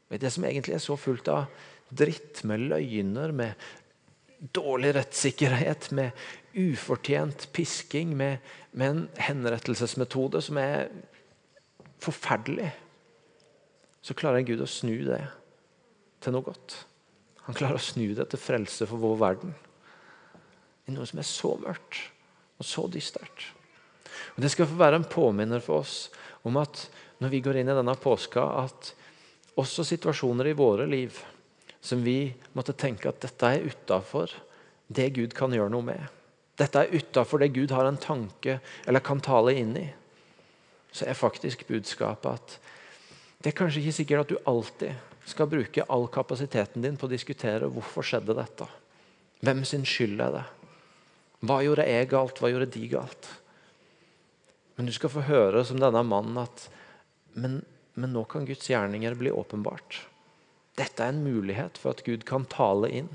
og 0.10 0.17
i 0.17 0.21
det 0.21 0.32
som 0.34 0.45
egentlig 0.45 0.75
er 0.77 0.84
så 0.84 0.97
fullt 0.99 1.29
av 1.32 1.47
dritt, 1.93 2.43
med 2.47 2.67
løgner, 2.71 3.34
med 3.36 4.51
dårlig 4.53 4.93
rettssikkerhet, 4.97 5.91
med 5.95 6.12
ufortjent 6.53 7.47
pisking, 7.56 8.15
med, 8.17 8.43
med 8.71 8.89
en 8.89 9.03
henrettelsesmetode 9.21 10.41
som 10.43 10.60
er 10.62 10.89
forferdelig, 12.03 12.71
så 14.03 14.15
klarer 14.19 14.43
Gud 14.43 14.62
å 14.63 14.67
snu 14.67 14.97
det 15.08 15.21
til 16.23 16.36
noe 16.36 16.43
godt. 16.45 16.75
Han 17.47 17.56
klarer 17.56 17.79
å 17.79 17.84
snu 17.84 18.10
det 18.15 18.27
til 18.32 18.41
frelse 18.41 18.88
for 18.88 18.99
vår 18.99 19.19
verden. 19.21 19.53
I 20.88 20.95
noe 20.95 21.08
som 21.08 21.21
er 21.21 21.27
så 21.27 21.53
mørkt 21.60 21.99
og 22.60 22.67
så 22.67 22.86
dystert. 22.91 23.47
Og 24.36 24.43
Det 24.43 24.51
skal 24.51 24.67
få 24.67 24.79
være 24.79 24.99
en 24.99 25.08
påminner 25.08 25.63
for 25.63 25.84
oss 25.84 26.10
om 26.47 26.60
at 26.60 26.86
når 27.23 27.31
vi 27.31 27.41
går 27.43 27.62
inn 27.62 27.71
i 27.71 27.77
denne 27.77 27.95
påska, 27.99 28.43
at 28.63 28.93
også 29.59 29.86
situasjoner 29.88 30.49
i 30.49 30.57
våre 30.57 30.88
liv 30.89 31.15
som 31.83 32.01
vi 32.03 32.33
måtte 32.55 32.75
tenke 32.79 33.09
at 33.09 33.21
dette 33.23 33.49
er 33.49 33.65
utafor 33.67 34.31
det 34.88 35.09
Gud 35.15 35.33
kan 35.36 35.53
gjøre 35.53 35.71
noe 35.73 35.86
med. 35.88 36.03
Dette 36.59 36.83
er 36.83 36.93
utafor 36.93 37.41
det 37.41 37.53
Gud 37.55 37.73
har 37.73 37.88
en 37.88 37.99
tanke 37.99 38.59
eller 38.86 39.03
kan 39.03 39.21
tale 39.23 39.55
inn 39.59 39.73
i. 39.79 39.88
Så 40.93 41.07
er 41.09 41.17
faktisk 41.17 41.65
budskapet 41.67 42.29
at 42.31 42.57
det 43.43 43.51
er 43.51 43.57
kanskje 43.57 43.81
ikke 43.81 43.97
sikkert 43.97 44.23
at 44.23 44.31
du 44.31 44.49
alltid 44.49 45.27
skal 45.27 45.49
bruke 45.51 45.86
all 45.91 46.05
kapasiteten 46.12 46.83
din 46.83 46.99
på 46.99 47.07
å 47.07 47.12
diskutere 47.12 47.67
hvorfor 47.71 48.05
skjedde 48.05 48.36
dette. 48.38 48.67
Hvem 49.43 49.63
sin 49.67 49.83
skyld 49.88 50.21
er 50.23 50.38
det? 50.38 50.43
Hva 51.43 51.59
gjorde 51.65 51.88
jeg 51.88 52.12
galt? 52.12 52.39
Hva 52.39 52.51
gjorde 52.51 52.71
de 52.71 52.86
galt? 52.91 53.27
Men 54.77 54.88
du 54.88 54.93
skal 54.95 55.12
få 55.12 55.25
høre 55.27 55.65
som 55.67 55.81
denne 55.81 56.03
mannen 56.07 56.39
at 56.41 56.69
men, 57.34 57.62
men 57.93 58.13
nå 58.15 58.24
kan 58.30 58.46
Guds 58.48 58.69
gjerninger 58.69 59.15
bli 59.19 59.32
åpenbart. 59.34 60.02
Dette 60.80 61.06
er 61.06 61.13
en 61.13 61.24
mulighet 61.26 61.78
for 61.78 61.93
at 61.93 62.04
Gud 62.06 62.26
kan 62.26 62.48
tale 62.50 62.89
inn. 63.02 63.12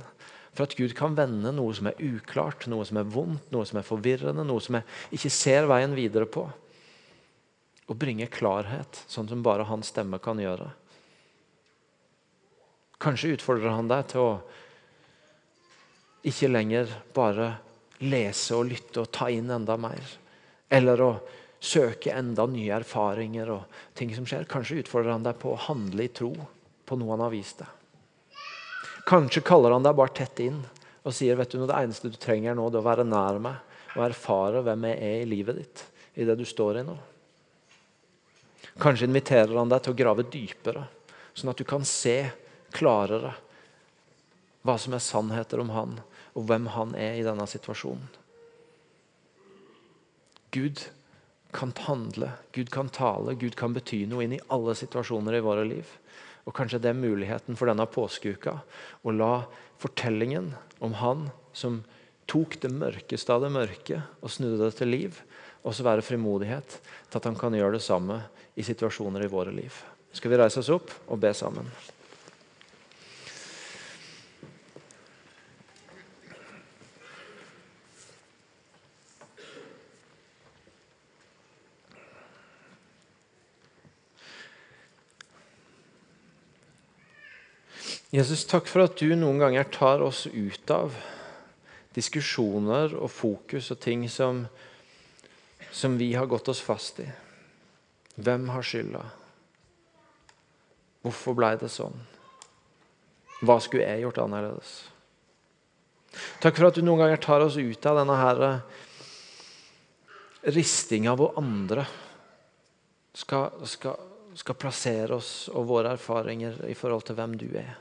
For 0.55 0.67
at 0.67 0.77
Gud 0.79 0.95
kan 0.99 1.17
vende 1.19 1.53
noe 1.55 1.75
som 1.75 1.91
er 1.91 1.99
uklart, 2.03 2.67
noe 2.71 2.87
som 2.87 3.01
er 3.01 3.11
vondt, 3.11 3.51
noe 3.55 3.67
som 3.67 3.81
er 3.81 3.87
forvirrende, 3.87 4.47
noe 4.47 4.63
som 4.63 4.79
jeg 4.79 5.19
ikke 5.19 5.33
ser 5.35 5.69
veien 5.71 5.95
videre 5.95 6.27
på. 6.31 6.47
Og 7.89 7.99
bringe 7.99 8.27
klarhet, 8.31 9.03
sånn 9.11 9.31
som 9.31 9.43
bare 9.47 9.67
hans 9.69 9.91
stemme 9.93 10.21
kan 10.23 10.41
gjøre. 10.43 10.69
Kanskje 12.99 13.37
utfordrer 13.37 13.75
han 13.75 13.91
deg 13.91 14.09
til 14.11 14.25
å 14.25 14.33
ikke 16.27 16.51
lenger 16.51 16.91
bare 17.15 17.53
lese 18.03 18.57
og 18.59 18.69
lytte 18.71 19.05
og 19.05 19.13
ta 19.15 19.29
inn 19.31 19.51
enda 19.55 19.79
mer. 19.81 20.03
Eller 20.69 21.03
å 21.03 21.13
søke 21.61 22.12
enda 22.14 22.47
nye 22.47 22.71
erfaringer 22.79 23.51
og 23.57 23.81
ting 23.99 24.12
som 24.14 24.27
skjer. 24.29 24.47
Kanskje 24.51 24.83
utfordrer 24.83 25.16
han 25.16 25.27
deg 25.27 25.38
på 25.42 25.53
å 25.55 25.62
handle 25.68 26.07
i 26.07 26.12
tro 26.14 26.33
på 26.88 26.99
noe 26.99 27.14
han 27.16 27.25
har 27.27 27.35
vist 27.35 27.62
deg. 27.62 27.75
Kanskje 29.09 29.44
kaller 29.47 29.75
han 29.75 29.87
deg 29.87 29.97
bare 29.99 30.14
tett 30.14 30.40
inn 30.44 30.61
og 31.07 31.14
sier 31.16 31.38
vet 31.38 31.51
du, 31.55 31.62
det 31.64 31.77
eneste 31.77 32.11
du 32.12 32.18
trenger 32.21 32.57
nå, 32.57 32.68
det 32.68 32.79
er 32.81 32.85
å 32.85 32.88
være 32.90 33.07
nær 33.09 33.38
meg 33.40 33.97
og 33.97 34.05
erfare 34.05 34.61
hvem 34.66 34.85
jeg 34.90 34.99
er 35.01 35.23
i 35.23 35.29
livet 35.29 35.57
ditt, 35.59 35.85
i 36.21 36.27
det 36.29 36.37
du 36.37 36.44
står 36.47 36.83
i 36.83 36.85
nå. 36.87 36.97
Kanskje 38.79 39.09
inviterer 39.09 39.57
han 39.57 39.71
deg 39.73 39.83
til 39.83 39.94
å 39.94 39.99
grave 39.99 40.27
dypere, 40.29 40.85
sånn 41.33 41.51
at 41.51 41.59
du 41.59 41.64
kan 41.66 41.87
se 41.88 42.18
klarere 42.77 43.33
hva 44.66 44.77
som 44.79 44.94
er 44.94 45.03
sannheter 45.03 45.62
om 45.62 45.73
han, 45.73 45.97
og 46.37 46.47
hvem 46.47 46.68
han 46.75 46.92
er 46.99 47.16
i 47.16 47.25
denne 47.27 47.47
situasjonen. 47.49 48.05
Gud 50.55 50.85
kan 51.53 51.73
handle, 51.87 52.31
Gud 52.53 52.71
kan 52.71 52.89
tale, 52.89 53.35
Gud 53.35 53.57
kan 53.57 53.73
bety 53.73 54.03
noe 54.07 54.25
inn 54.25 54.37
i 54.37 54.43
alle 54.53 54.75
situasjoner 54.77 55.39
i 55.39 55.45
våre 55.45 55.65
liv. 55.69 55.89
Og 56.49 56.55
kanskje 56.57 56.81
det 56.81 56.93
er 56.93 57.01
muligheten 57.01 57.57
for 57.57 57.69
denne 57.69 57.87
påskeuka 57.89 58.59
å 59.03 59.15
la 59.15 59.33
fortellingen 59.81 60.53
om 60.85 60.97
han 61.01 61.29
som 61.57 61.83
tok 62.29 62.59
det 62.63 62.71
mørkeste 62.73 63.33
av 63.33 63.45
det 63.45 63.53
mørke 63.53 64.03
og 64.21 64.33
snudde 64.33 64.61
det 64.67 64.77
til 64.79 64.93
liv, 64.93 65.21
også 65.65 65.85
være 65.85 66.05
frimodighet 66.05 66.79
til 66.81 67.21
at 67.21 67.29
han 67.29 67.37
kan 67.39 67.57
gjøre 67.57 67.79
det 67.79 67.85
samme 67.85 68.21
i 68.57 68.65
situasjoner 68.67 69.25
i 69.25 69.33
våre 69.33 69.55
liv. 69.55 69.73
Skal 70.13 70.33
vi 70.33 70.41
reise 70.41 70.61
oss 70.63 70.73
opp 70.73 70.93
og 71.09 71.21
be 71.21 71.33
sammen? 71.37 71.69
Jesus, 88.09 88.47
takk 88.49 88.64
for 88.71 88.87
at 88.87 88.97
du 88.97 89.11
noen 89.12 89.37
ganger 89.37 89.66
tar 89.68 90.01
oss 90.01 90.23
ut 90.33 90.71
av 90.73 90.94
diskusjoner 91.92 92.94
og 92.97 93.11
fokus 93.12 93.66
og 93.75 93.81
ting 93.85 94.07
som, 94.09 94.47
som 95.68 95.99
vi 96.01 96.14
har 96.16 96.29
gått 96.31 96.49
oss 96.49 96.62
fast 96.64 97.03
i. 97.05 97.09
Hvem 98.16 98.47
har 98.55 98.64
skylda? 98.64 99.03
Hvorfor 101.05 101.37
ble 101.37 101.51
det 101.61 101.68
sånn? 101.68 101.99
Hva 103.44 103.59
skulle 103.61 103.85
jeg 103.85 104.07
gjort 104.07 104.21
annerledes? 104.23 104.71
Takk 106.40 106.57
for 106.57 106.71
at 106.71 106.79
du 106.79 106.83
noen 106.87 107.03
ganger 107.03 107.21
tar 107.21 107.44
oss 107.44 107.59
ut 107.61 107.88
av 107.90 108.01
denne 108.01 108.16
her 108.16 108.40
ristinga 110.49 111.12
hvor 111.12 111.37
andre 111.37 111.85
skal, 113.12 113.61
skal, 113.68 114.01
skal 114.33 114.57
plassere 114.57 115.21
oss 115.21 115.51
og 115.53 115.68
våre 115.68 115.92
erfaringer 115.99 116.64
i 116.73 116.79
forhold 116.79 117.05
til 117.05 117.18
hvem 117.21 117.37
du 117.37 117.47
er. 117.53 117.77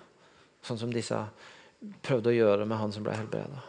Sånn 0.67 0.79
som 0.81 0.91
disse 0.91 1.15
prøvde 2.03 2.33
å 2.33 2.35
gjøre 2.35 2.65
med 2.67 2.79
han 2.81 2.91
som 2.91 3.05
ble 3.05 3.15
helbreda. 3.15 3.61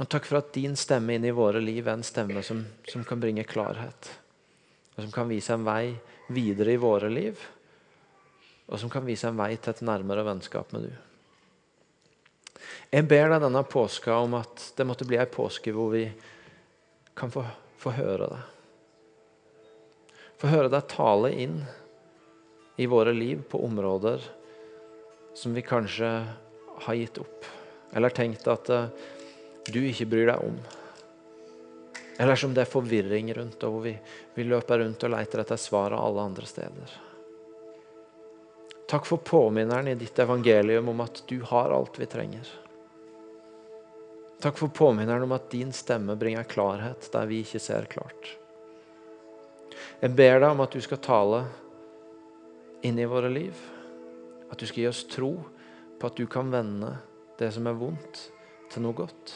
Og 0.00 0.08
Takk 0.10 0.26
for 0.26 0.40
at 0.40 0.54
din 0.56 0.74
stemme 0.78 1.14
inn 1.14 1.26
i 1.28 1.34
våre 1.34 1.60
liv 1.62 1.86
er 1.86 1.98
en 1.98 2.06
stemme 2.06 2.42
som, 2.42 2.64
som, 2.88 3.04
kan 3.06 3.20
bringe 3.20 3.44
klarhet. 3.46 4.10
Og 4.94 5.04
som 5.04 5.12
kan 5.14 5.28
vise 5.30 5.54
en 5.54 5.66
vei 5.66 5.94
videre 6.34 6.74
i 6.74 6.80
våre 6.80 7.10
liv. 7.12 7.38
Og 8.66 8.80
som 8.80 8.90
kan 8.90 9.04
vise 9.06 9.28
en 9.28 9.38
vei 9.38 9.52
til 9.54 9.74
et 9.74 9.84
nærmere 9.86 10.24
vennskap 10.26 10.72
med 10.74 10.88
du. 10.88 10.94
Jeg 12.94 13.06
ber 13.10 13.28
deg 13.30 13.44
denne 13.44 13.62
påska 13.66 14.16
om 14.22 14.38
at 14.38 14.70
det 14.78 14.86
måtte 14.88 15.06
bli 15.06 15.18
ei 15.20 15.28
påske 15.30 15.72
hvor 15.74 15.92
vi 15.92 16.06
kan 17.14 17.30
få, 17.30 17.44
få 17.78 17.92
høre 17.94 18.30
det. 18.32 18.42
Få 20.40 20.50
høre 20.50 20.72
deg 20.72 20.88
tale 20.90 21.30
inn 21.44 21.60
i 22.82 22.88
våre 22.90 23.12
liv 23.14 23.44
på 23.50 23.60
områder 23.66 24.24
som 25.34 25.54
vi 25.54 25.62
kanskje 25.62 26.10
har 26.86 26.94
gitt 26.94 27.18
opp, 27.18 27.46
eller 27.92 28.14
tenkt 28.14 28.46
at 28.50 28.70
uh, 28.70 28.86
du 29.66 29.80
ikke 29.82 30.08
bryr 30.10 30.30
deg 30.30 30.42
om. 30.46 30.58
Eller 32.18 32.38
som 32.38 32.54
det 32.54 32.62
er 32.62 32.70
forvirring 32.70 33.32
rundt, 33.34 33.62
og 33.66 33.74
hvor 33.74 33.84
vi, 33.88 33.94
vi 34.34 34.46
løper 34.46 34.84
rundt 34.84 35.02
og 35.02 35.14
leter 35.16 35.42
etter 35.42 35.58
svaret 35.58 35.98
alle 35.98 36.28
andre 36.30 36.46
steder. 36.46 36.94
Takk 38.90 39.08
for 39.08 39.24
påminneren 39.24 39.88
i 39.90 39.96
ditt 39.98 40.18
evangelium 40.22 40.92
om 40.92 41.00
at 41.02 41.24
du 41.26 41.40
har 41.50 41.72
alt 41.74 41.98
vi 41.98 42.06
trenger. 42.06 42.46
Takk 44.44 44.58
for 44.60 44.68
påminneren 44.68 45.24
om 45.24 45.32
at 45.32 45.50
din 45.50 45.72
stemme 45.72 46.14
bringer 46.20 46.44
klarhet 46.44 47.08
der 47.12 47.26
vi 47.26 47.40
ikke 47.42 47.62
ser 47.62 47.88
klart. 47.90 48.34
Jeg 50.02 50.12
ber 50.14 50.36
deg 50.36 50.50
om 50.52 50.60
at 50.60 50.74
du 50.74 50.82
skal 50.84 51.00
tale 51.02 51.44
inn 52.84 53.00
i 53.00 53.08
våre 53.08 53.30
liv. 53.32 53.56
At 54.54 54.62
du 54.62 54.68
skal 54.70 54.84
gi 54.84 54.86
oss 54.86 55.02
tro 55.10 55.32
på 55.98 56.06
at 56.06 56.14
du 56.14 56.28
kan 56.30 56.52
vende 56.52 56.92
det 57.40 57.48
som 57.56 57.66
er 57.66 57.74
vondt, 57.74 58.20
til 58.70 58.84
noe 58.84 58.94
godt. 58.94 59.32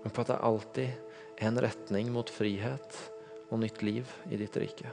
Men 0.00 0.14
på 0.14 0.24
at 0.24 0.30
det 0.32 0.38
alltid 0.48 0.88
er 1.36 1.50
en 1.50 1.60
retning 1.60 2.08
mot 2.14 2.32
frihet 2.32 2.96
og 3.50 3.60
nytt 3.60 3.84
liv 3.84 4.08
i 4.32 4.40
ditt 4.40 4.56
rike. 4.56 4.88